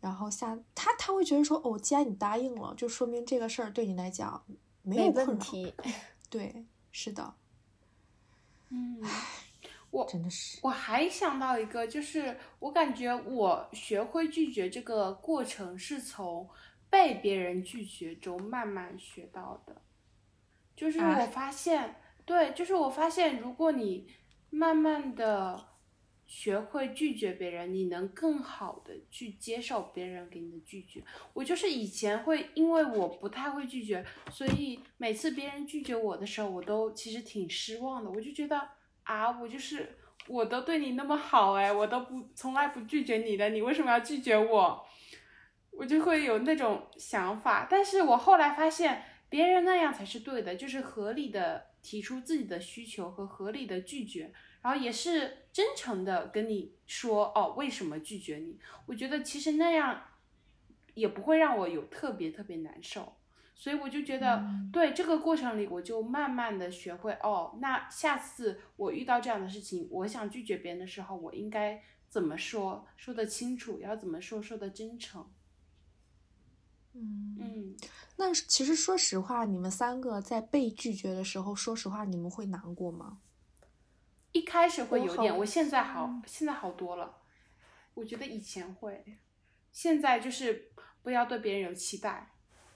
[0.00, 4.42] 然后下他他会觉得说，哦，既然你答应了，就说明这个事儿对你来讲
[4.82, 5.44] 没有没困扰。
[6.34, 7.32] 对，是的，
[8.70, 9.00] 嗯，
[9.92, 10.58] 我真的是。
[10.64, 16.50] 我还想到一个，就是我感觉我学会拒绝这个过程是从
[16.90, 19.80] 被别人拒绝中慢慢学到的。
[20.74, 24.08] 就是啊我发现，对，就是我发现，如果你
[24.50, 25.64] 慢慢的
[26.26, 31.02] 学会拒绝别人，你能更好的去接受别人给你的拒绝。
[31.32, 38.10] 我就是以前会因为我不太会拒绝，所以每次别人拒绝我的时候，我都其实挺失望的。
[38.10, 38.68] 我就觉得
[39.02, 39.96] 啊，我就是
[40.26, 44.86] 我都对你那么好哎，我都不从来不拒绝你的，你为什么要拒绝我？
[45.70, 47.66] 我就会有那种想法。
[47.68, 54.32] 但是我后来发现，别人那样才是对的，就是合理的提出自己的需求和合理的拒绝。
[54.64, 58.58] 然后也是真诚的跟你说哦，为什么拒绝你？
[58.86, 60.04] 我觉得其实那样
[60.94, 63.12] 也不会让我有特别特别难受，
[63.54, 75.28] 所以我就觉得，嗯对这个过程里，我就慢慢的学会哦，那下次我遇到这样的事情，我想拒绝别人的时候，我应该怎么说，说得清楚，要怎么说，说得真诚。
[76.94, 77.76] 嗯，嗯，
[78.16, 83.18] 那其实说实话，你们三个在被拒绝的时候，说实话，你们会难过吗？
[84.34, 87.18] 一开始会有点，好我现在好，现在好多了。
[87.94, 89.16] 我觉得以前会，
[89.70, 90.72] 现在就是
[91.04, 92.32] 不要对别人有期待。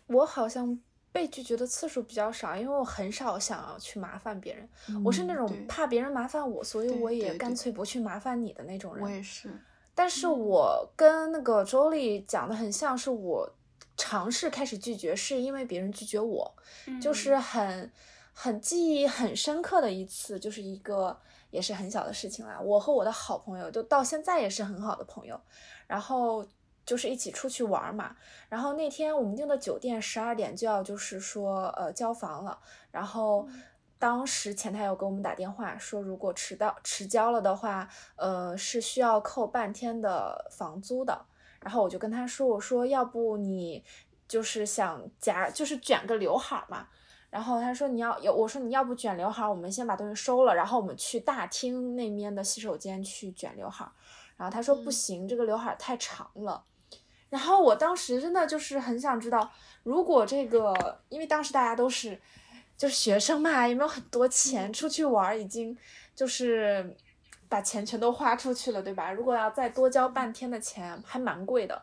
[0.07, 0.79] 我好像
[1.11, 4.69] 被拒绝的次数比较少，因为我很少想要去麻烦别人。
[5.05, 9.05] 我是那种怕别人麻烦我，所以我也干脆不去麻烦你的那种人。
[9.05, 9.51] 我也是，
[9.97, 13.53] 但是我跟那个周丽讲的很像，是我
[13.97, 16.55] 尝试开始拒绝，是因为别人拒绝我，
[17.03, 17.93] 就是嗯很
[18.33, 21.21] 很记忆很深刻的一次，就是一个
[21.51, 22.59] 也是很小的事情啦。
[22.61, 25.41] 我和我的好朋友，就到现在也是很好的朋友，
[25.87, 26.47] 然后
[26.85, 28.17] 就是一起出去玩嘛。
[28.49, 32.59] 然后那天我们订的酒店十二点就要就是说呃交房了，
[32.91, 33.49] 然后。
[34.01, 41.27] 当时前台有给我们打电话说，如果迟到迟交了的话，呃，是需要扣半天的房租的。
[41.61, 43.83] 然后我就跟他说，我说要不你
[44.29, 46.87] 就是想夹，就是卷个刘海儿嘛。
[47.31, 53.93] 然后他说你要有，我说你要不卷刘海儿，我们先把东西收了，然后我们去大厅那边的洗手间去卷刘海儿。
[54.37, 56.64] 然后他说不行，这个刘海儿太长了。
[57.29, 59.51] 然后我当时真的就是很想知道，
[59.83, 62.18] 如果这个，因为当时大家都是
[62.76, 65.76] 就是学生嘛，也没有很多钱，出去玩儿已经
[66.14, 66.97] 就是
[67.49, 69.12] 把钱全都花出去了，对吧？
[69.12, 71.83] 如果要再多交半天的钱，还蛮贵的。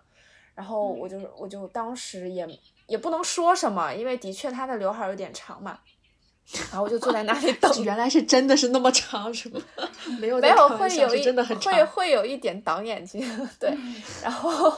[0.56, 2.48] 然后我就我就当时也
[2.88, 5.80] 也不能说什么，因为的确他的刘海儿有点长嘛。
[6.70, 9.60] 然后我就坐在那里 等，原来是真的是那么长，是吗？
[10.20, 13.20] 没有没有会有一真的很长，会会有一点挡眼睛，
[13.60, 13.76] 对。
[14.22, 14.72] 然后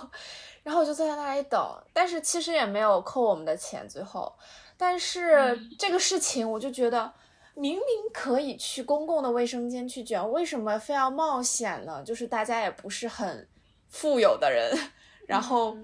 [0.64, 4.34] 然后我就坐在那里等，但是其实也没有扣我们的钱最后。
[4.78, 7.12] 但是这个事情我就觉得，
[7.54, 7.84] 明明
[8.14, 12.02] 可以去公共的卫生间去卷，为什么非要冒险呢？
[12.02, 13.46] 就是大家也不是很
[13.90, 14.74] 富有的人。
[15.28, 15.76] 然后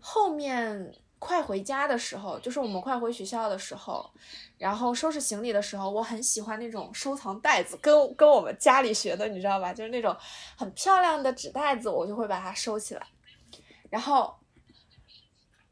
[0.00, 4.08] 后面快回家的时候，就是我们快回学校的时候。
[4.56, 9.72] 然后收拾行李的时候，我很喜欢那种收藏袋子，跟跟我们家里学的，你知道吧？
[9.72, 10.16] 就是那种
[10.56, 13.06] 很漂亮的纸袋子，我就会把它收起来。
[13.88, 14.34] 然后，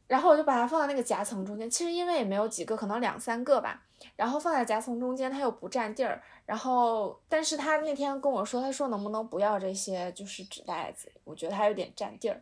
[0.07, 1.69] 然后我就把它放在那个夹层中间。
[1.69, 3.83] 其实因为也没有几个，可能两三个吧。
[4.15, 6.23] 然后放在夹层中间，它又不占地儿。
[6.45, 12.41] 然后，但是他那天跟我说，他说能不能不要这些，就是纸袋子，我觉得它有点占地儿。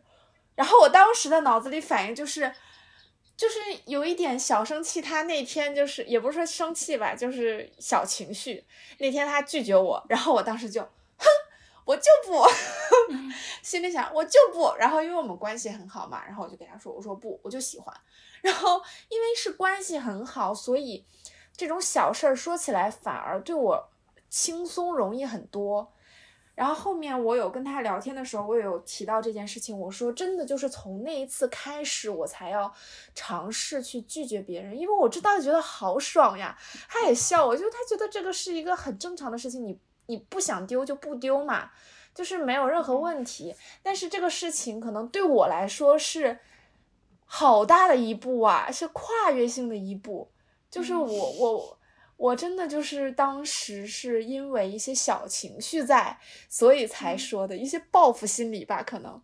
[0.53, 2.53] 然后我当时的脑子里反应就是。
[3.37, 8.65] 就是有一点小生气，他那天就是也不是说生气吧，就是小情绪。
[8.99, 11.25] 那天他拒绝我，然后我当时就，哼，
[11.83, 12.45] 我就不，
[13.61, 14.73] 心里想我就不。
[14.77, 17.93] 然后因为我们关系很好嘛，然后我就给他说，我说不，我就喜欢。
[18.41, 21.05] 然后因为是关系很好，所以
[21.57, 23.89] 这种小事儿说起来反而对我
[24.29, 25.91] 轻松容易很多。
[26.55, 29.77] 然后后面我有跟他聊天的时候，我也有提到这件事情。
[29.77, 32.73] 我说真的，就是从那一次开始，我才要
[33.13, 36.57] 尝试去拒绝别人，因为我知道觉得好爽呀。
[36.87, 41.71] 他也笑我，就他觉得这个是一个很正常的事情，你你不想丢就不丢嘛，
[42.13, 43.53] 就是没有任何问题。
[43.83, 46.39] 但是这个事情可能对我来说是
[47.25, 50.31] 好大的一步啊，是跨越性的一步，
[50.71, 51.77] 就是我我。
[52.17, 56.17] 我真的就是当时是因为一些小情绪在，
[56.49, 59.21] 所以才说的一些报复心理吧，可能。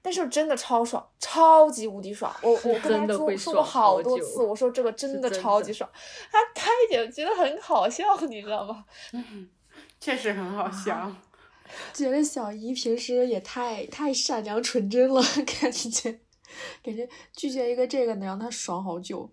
[0.00, 2.34] 但是真的超爽，超级无敌爽。
[2.40, 5.90] 我我跟他说说过好多次，我说这个真的超级爽。
[6.30, 8.84] 他他也觉得很好笑，你知道吗？
[10.00, 11.12] 确实很好笑。
[11.92, 15.20] 觉得小姨平时也太太善良纯真了，
[15.60, 16.20] 感觉
[16.82, 19.28] 感觉拒绝一个这个能让他爽好久。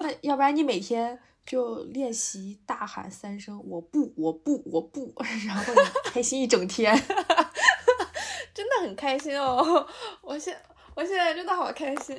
[0.00, 1.18] 那要不然你每天。
[1.44, 5.12] 就练习大喊三声“我不，我不，我不”，
[5.46, 5.74] 然后
[6.04, 6.94] 开心一整天，
[8.54, 9.86] 真的很开心哦！
[10.22, 10.58] 我现
[10.94, 12.16] 我现在真的好开心，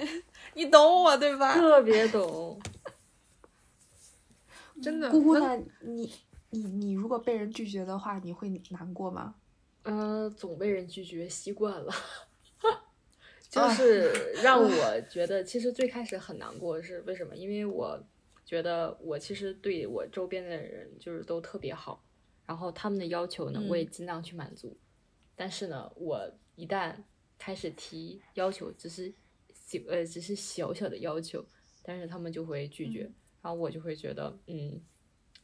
[0.53, 1.53] 你懂我对吧？
[1.57, 2.59] 特别懂，
[4.81, 5.09] 真的。
[5.09, 5.57] 姑姑呢？
[5.81, 6.13] 你
[6.51, 9.33] 你你如果被人拒绝的话，你会难过吗？
[9.83, 11.91] 嗯，总被人拒绝习惯了，
[13.49, 17.35] 就是让我觉得其实最开始很难过是为什么？
[17.35, 17.99] 因为我。
[18.45, 22.05] 觉得我其实对我周边的人就是都特别好，
[22.45, 24.77] 然后他们的要求呢，我也尽量去满足。
[25.35, 26.95] 但是呢，我一旦
[27.39, 29.11] 开始提要求，只是
[29.53, 31.43] 小呃，只是小小的要求，
[31.81, 34.79] 但是他们就会拒绝，然后我就会觉得，嗯，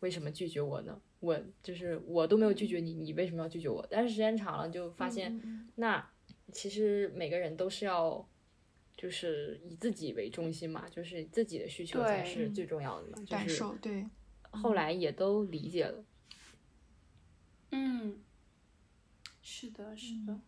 [0.02, 1.02] 为什么拒绝我呢？
[1.20, 3.84] 我就是我都没有拒绝你，你为什么要拒绝我？
[3.90, 6.08] 但是时间长了就发现，那
[6.54, 8.28] 其实每个人都是要。
[9.02, 13.18] 就是以自己为中心嘛，就是自己的需求才是最重要的嘛。
[13.28, 14.06] 感受对，
[14.52, 16.04] 后来也都理解了。
[17.72, 18.22] 嗯，
[19.42, 20.40] 是的，是的。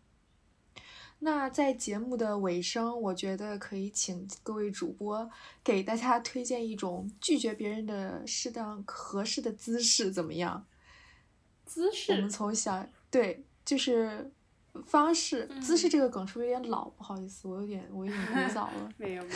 [1.17, 5.27] 那在节目的尾声，我觉得可以请各位主播
[5.63, 10.67] 给大家推荐一种拒绝别人的适当合适的姿势，怎么样？
[11.65, 12.11] 姿势？
[12.11, 14.31] 我们从小对，就是。
[14.85, 16.89] 方式姿势这个梗是不是有点老？
[16.89, 18.89] 不好意思，我有点我有点古早了。
[18.97, 19.29] 没有没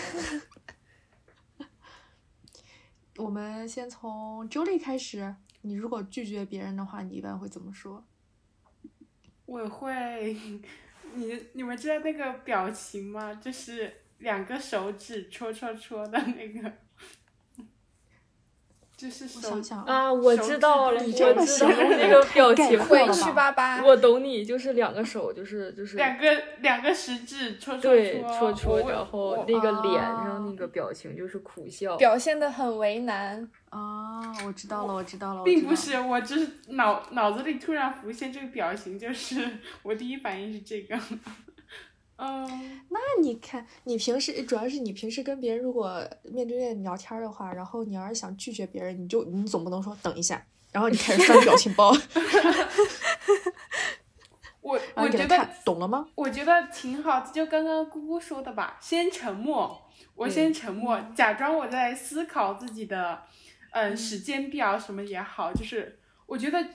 [1.59, 1.65] 有。
[3.23, 5.35] 我们先从 Julie 开始。
[5.61, 8.05] 你如果拒绝别人的话，你一般会怎么说？
[9.45, 10.37] 我会，
[11.15, 13.33] 你你们知道那个表情吗？
[13.35, 16.73] 就是两个手指戳戳戳的那个。
[18.97, 23.83] 就是想想啊，我知道了，我知道那个表情，委屈巴巴。
[23.83, 26.27] 我懂你，就是两个手，就是就是两个
[26.61, 34.33] 两个食指戳戳对戳戳，然后那个脸上那个表情就是苦笑，表现的很为难啊。
[34.47, 39.47] 我知道了，我知道了，并不是，我就是脑脑子里突然浮现这个表情，就是
[39.83, 40.99] 我第一反应是这个。
[42.19, 42.56] 嗯，那
[43.21, 51.91] 你看，你平时主要是你平时跟别人如果面对面聊天的话，然后你要是想拒绝别人，你就你总不能说等一下，然后你开始翻表情包，
[54.61, 56.07] 我我觉得懂了吗？
[56.15, 59.81] 我觉得挺好，就刚刚姑姑说的吧，先沉默，
[60.15, 63.21] 我先沉默，假装我在思考自己的，
[63.71, 66.65] 嗯，时间表什么也好，就是我觉得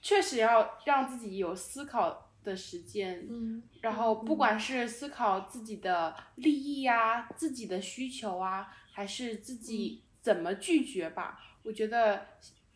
[0.00, 12.26] 确实要让自己有思考的时间，嗯然后不管是思考自己的利益呀、自己的需求啊，还是自己怎么拒绝吧，我觉得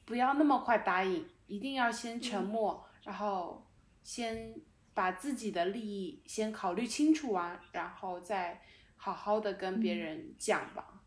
[0.04, 3.66] 不要那么快答应，一定要先沉默，然后
[4.02, 4.54] 先
[4.94, 8.62] 把自己的利益先考虑清楚完，然后再
[8.96, 11.02] 好好的跟别人讲吧。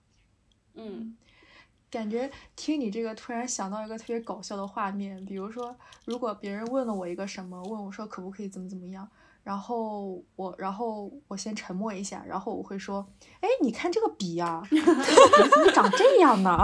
[0.76, 1.18] 嗯
[1.90, 5.76] 感觉听你这个，突然想到一个特别搞笑的画面，比如说，
[6.06, 9.08] 如果别人问了我一个什么，问我说可不可以怎么怎么样，
[9.44, 13.08] 然后我，然后我先沉默一下，然后我会说，
[13.40, 16.58] 哎，你看这个笔呀、笔 怎么长这样呢？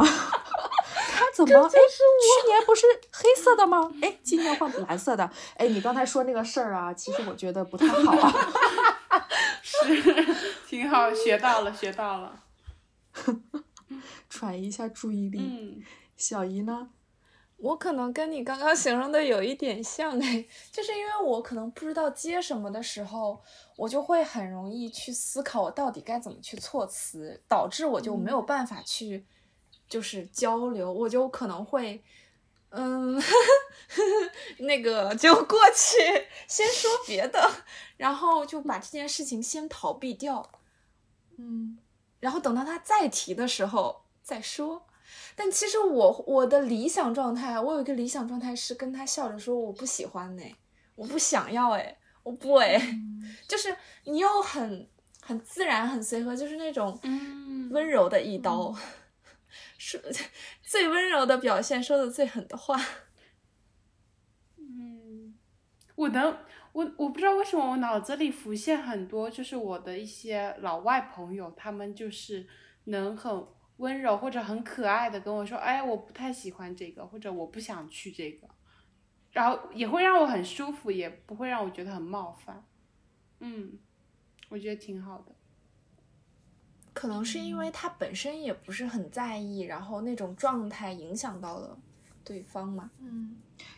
[1.16, 1.58] 它怎么？
[1.66, 3.90] 哎，去年不是黑色的吗？
[4.02, 5.30] 哎，今年换蓝色的。
[5.56, 8.34] 哎，你刚才说那个事儿啊，其实我觉得不太好啊。
[9.64, 10.36] 是，
[10.68, 12.44] 挺好，学到了，学到了。
[14.30, 15.40] 转移一下注意力。
[15.40, 15.84] 嗯
[16.16, 16.90] 小姨呢？
[17.58, 23.42] 我可能跟你刚刚形容的有一点像哎，就是因为我可能不知道接什么的时候，
[23.76, 29.26] 我就会很容易去思考我到底该怎么去措辞，导致我就没有办法去
[29.88, 32.04] 就是交流，我就可能会。
[32.76, 33.22] 嗯，
[34.60, 37.52] 那个就过去先说别的，
[37.98, 40.50] 然后就把这件事情先逃避掉，
[41.38, 41.78] 嗯
[42.24, 44.88] 然后等到他再提的时候再说。
[45.36, 50.44] 但其实我我的理想状态，我有一个理想状态是跟他笑着说我不喜欢呢，
[50.96, 52.80] 我不想要哎，我不哎，
[53.46, 54.88] 就是你又很
[55.22, 58.74] 很自然很随和，就是那种嗯温柔的一刀，
[59.78, 60.00] 说
[60.64, 62.80] 最温柔的表现，说的最狠的话。
[64.58, 65.36] 嗯，
[65.96, 66.38] 我能，
[66.74, 72.46] 我我不知道为什么我脑子里浮现很多，就是我的一些老外朋友，他们就是
[72.86, 73.46] 能很
[73.78, 78.48] 温柔或者很可爱的跟我说，哎，我不太喜欢这个，或者我不想去这个，
[79.32, 82.66] 然后也会让我很舒服，也不会让我觉得很冒犯。
[83.40, 83.78] 嗯，
[84.50, 85.34] 我觉得挺好的。
[86.94, 91.78] 可能是因为他本身也不是很在意，然后那种状态影响到了
[92.24, 92.90] 对方嘛。
[93.00, 93.36] 嗯，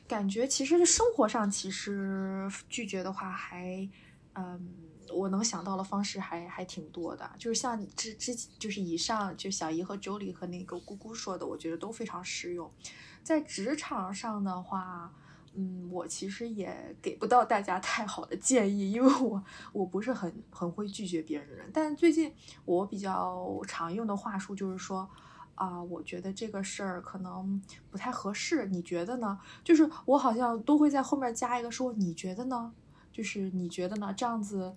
[0.07, 3.87] 感觉其实生活上其实拒绝的话还，
[4.33, 4.73] 嗯，
[5.13, 7.29] 我能想到的方式还还挺多的。
[7.37, 12.71] 就是像之之就是以上就小姨和周丽和那个姑姑说的，我觉得都非常实用。
[13.23, 15.11] 在职场上的话，
[15.55, 19.43] 嗯，我其实也给不到大家太好的建议，因为我
[19.73, 21.69] 我不是很很会拒绝别人的人。
[21.73, 22.31] 但最近
[22.65, 25.09] 我比较常用的话术就是说，
[25.55, 29.39] 啊、我觉得这个事儿可能不太合适，你觉得呢？
[29.63, 32.73] 就是我好像都会在后面加一个说你觉得呢？
[33.11, 34.13] 就是你觉得呢？
[34.15, 34.75] 这样子。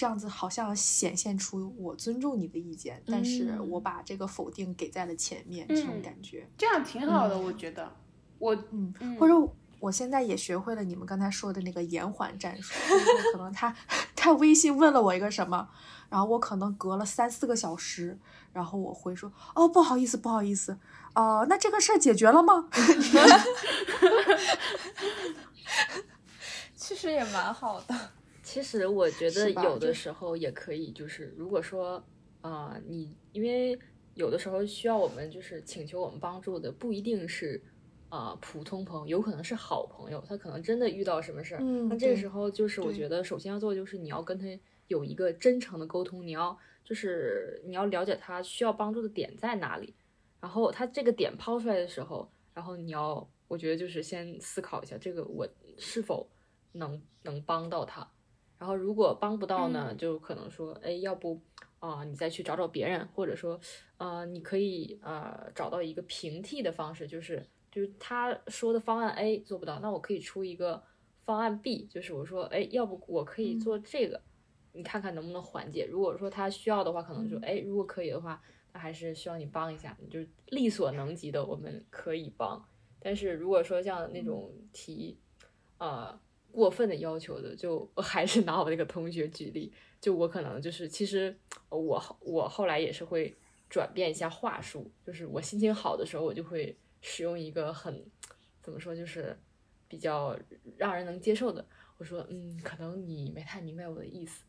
[0.00, 6.48] 这样子好像显现出我尊重你的意见，但是嗯我把这个否定给在了前面，这种嗯感觉。
[6.56, 7.90] 这样挺好的，我觉得。
[8.38, 9.34] 我嗯，嗯或者
[9.80, 13.74] 我现在也学会了你们刚才说的那个延缓战术，就是可能他
[14.14, 15.68] 他微信问了我一个什么，
[16.08, 18.18] 然后我可能隔了三四个小时，
[18.52, 20.78] 然后我会说哦不好意思不好意思，
[21.14, 22.68] 哦、那这个事儿解决了吗？
[26.74, 27.94] 其实也蛮好的。
[28.42, 32.02] 其实我觉得有的时候也可以，就是如果说
[32.40, 33.78] 啊、呃你因为
[34.14, 37.62] 有的时候需要我们就是请求我们帮助的，不一定是
[38.08, 44.46] 啊、呃普通朋友，有可能是好朋友，他可能真的遇到什么事儿，嗯那这个时候就是我觉得首先要做的就是你要跟他
[44.88, 49.94] 有一个真诚的沟通，你要就是你要了解他需要帮助的点在哪里，
[50.40, 55.48] 然后他这个点抛出来的时候，然后你要我觉得就是先思考一下这个我
[55.78, 56.28] 是否
[56.72, 58.06] 能能帮到他。
[58.58, 59.96] 然后如果帮不到呢，嗯。
[59.96, 61.40] 就可能说，哎，要不
[61.78, 63.60] 啊、你再去找找别人，或者说，
[63.98, 70.82] 呃，你可以呃找到一个平替的方式，就是就是他说的方案 A 做不到，那我可以出一个
[71.24, 74.20] 方案 B，就是我说，哎，要不我可以做这个，
[74.78, 75.84] 你看看能不能缓解。
[75.84, 78.40] 如果说他需要的话，可能就，哎，如果可以的话，
[78.72, 82.64] 那还是需要你帮一下，你就力所能及的，我们可以帮。
[83.00, 85.18] 但是如果说像那种提，
[85.78, 86.18] 呃。
[86.50, 91.38] 过分的要求的，就我还是拿我那个同学举例，就我可能就是，其实
[91.68, 93.36] 我我后来也是会
[93.68, 98.02] 转变一下话术，就是我心情好的时候，我就会使用一个很
[98.62, 99.38] 怎么说，就是
[99.86, 100.36] 比较
[100.78, 101.64] 让人能接受的。
[101.98, 104.42] 我说，嗯，可能你没太明白我的意思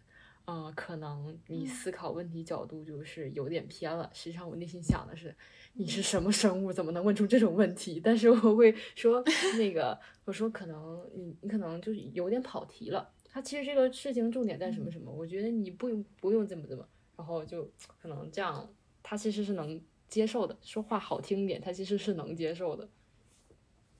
[0.49, 4.09] 呃，可能你思考问题角度就是有点偏了。
[4.13, 5.35] 实际上，我内心想的是，
[5.73, 8.01] 你是什么生物，怎么能问出这种问题？
[8.03, 9.23] 但是我会说，
[9.59, 13.07] 那个，我说可能你你可能就是有点跑题了。
[13.31, 15.11] 他其实这个事情重点在什么什么？
[15.11, 16.83] 我觉得你不用不用怎么怎么，
[17.15, 17.69] 然后就
[18.01, 18.67] 可能这样，
[19.03, 20.57] 他其实是能接受的。
[20.63, 22.89] 说话好听点，他其实是能接受的。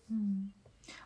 [0.08, 0.52] 嗯。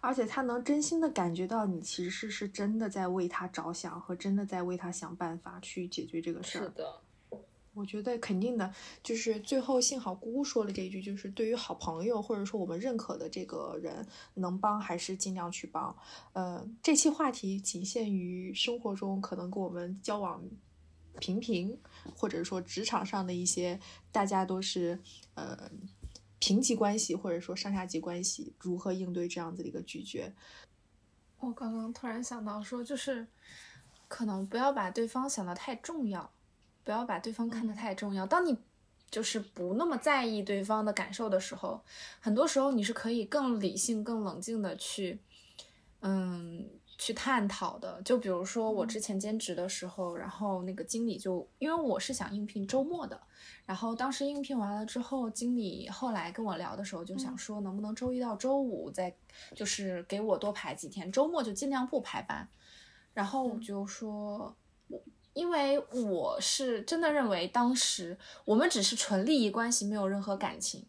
[0.01, 6.63] 而且他能真心的感觉到你其实是真的在为他着想，和真的在为他想办法去解决这个事儿。
[6.63, 7.01] 是的，
[7.73, 14.05] 我觉得肯定的，就是最后幸好姑姑说了这一句，就是对于好朋友或者说我们认可的这个人，
[14.35, 15.95] 能帮还是尽量去帮。
[16.33, 20.43] 呃，这期话题仅限于生活中可能跟我们交往
[21.19, 21.77] 平平，
[22.15, 23.79] 或者说职场上的一些
[24.11, 24.99] 大家都是
[25.35, 25.71] 呃。
[26.43, 30.33] 平级关系或者说上下级关系，如何应对这样子的一个拒绝？
[31.39, 33.25] 我刚刚突然想到说，就是
[34.09, 36.29] 可能不要把对方想得太重要，
[36.83, 38.25] 不要把对方看得太重要。
[38.25, 38.57] 当你
[39.09, 41.81] 就是不那么在意对方的感受的时候，
[42.19, 45.21] 很多时候你是可以更理性、更冷静的去，
[46.01, 46.69] 嗯。
[46.97, 53.19] 去探讨的，就比如说我之前兼职的时候，然后那个经理就因为我是想应聘周末的，
[53.65, 59.13] 然后当时应聘完了之后，经理后来跟我聊的时候就想说，能不能周一到周五再
[59.55, 62.47] 就是给我多排几天，周末就尽量不排班。
[63.13, 64.55] 然后我就说，
[64.87, 65.01] 我
[65.33, 70.85] 因为我是真的认为当时我们只是纯利益关系，没有任何感情。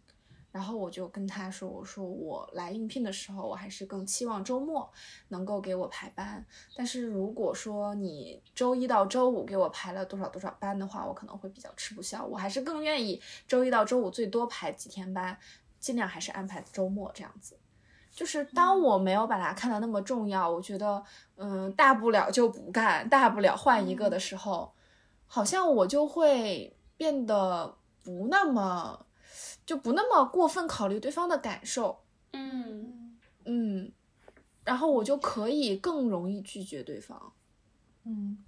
[0.54, 4.88] 然后我就跟他说：“我说我来应聘的时候，我还是更期望周末
[5.30, 6.46] 能够给我排班。
[6.76, 12.24] 但是如果说你周一到周五给我排了多少多少班的话，我可能会比较吃不消。
[12.24, 15.36] 我还是更愿意周一到周五最多排几天班，
[15.80, 17.58] 尽量还是安排周末这样子。
[18.12, 21.02] 就是当我没有把它看得那么重要，我觉得
[21.34, 24.72] 嗯，大不了就不干，大不了换一个的时候，
[25.26, 29.03] 好像我就会变得不那么。”
[29.66, 32.00] 就不那么过分考虑对方的感受，
[32.32, 33.16] 嗯。
[33.46, 33.92] 嗯，
[34.64, 37.34] 然后我就可以更容易拒绝对方，
[38.04, 38.38] 嗯，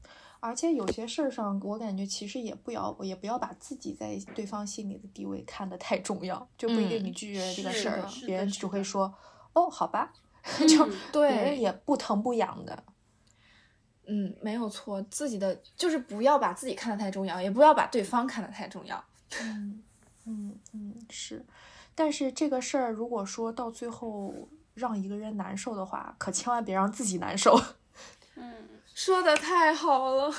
[0.40, 9.14] 而且有些事儿上，我感觉其实也不要，也不要把自己在对方心里的地位看得太重要，就不一定你拒绝这个事儿，别人只会说
[9.52, 10.10] 哦，好吧，
[10.66, 12.84] 就对，别人也不疼不痒的，
[14.06, 19.04] 嗯，没有错，自己的就是不要把自己看得太重要，也不要把对方看得太重要，
[19.42, 19.82] 嗯。
[20.26, 21.44] 嗯嗯是，
[21.94, 24.34] 但是这个事儿如果说到最后
[24.74, 27.58] 让一个人难受的话，可千万别让自己难受。
[28.34, 30.34] 嗯，说的太好了，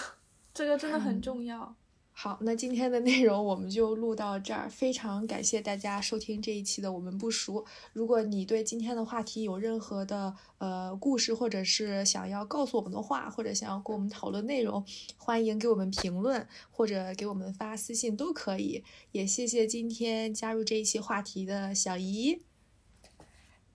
[0.54, 1.76] 这个真的很重要。
[2.20, 4.68] 好，那今天的内容我们就录到这儿。
[4.68, 7.64] 非常感谢大家收听这一期的《我们不熟》。
[7.94, 14.84] 如果你对今天的话题有任何的呃故事，或者是想要告诉我们的话，或者想要跟我们讨论内容，
[15.16, 18.84] 欢迎给我们评论或者给我们发私信都可以。
[19.12, 22.42] 也谢谢今天加入这一期话题的小姨。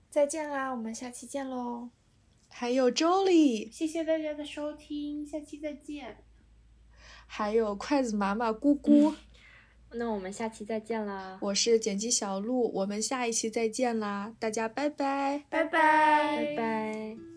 [0.09, 1.91] 再见啦，我们下期见喽。
[2.49, 6.17] 还有周丽，谢谢大家的收听，下期再见。
[7.35, 9.11] 还有筷子妈妈姑姑，
[9.93, 11.39] 那我们下期再见啦！
[11.41, 14.31] 我是剪辑小鹿，我们下一期再见啦！
[14.37, 17.32] 大家拜拜，拜拜，拜拜。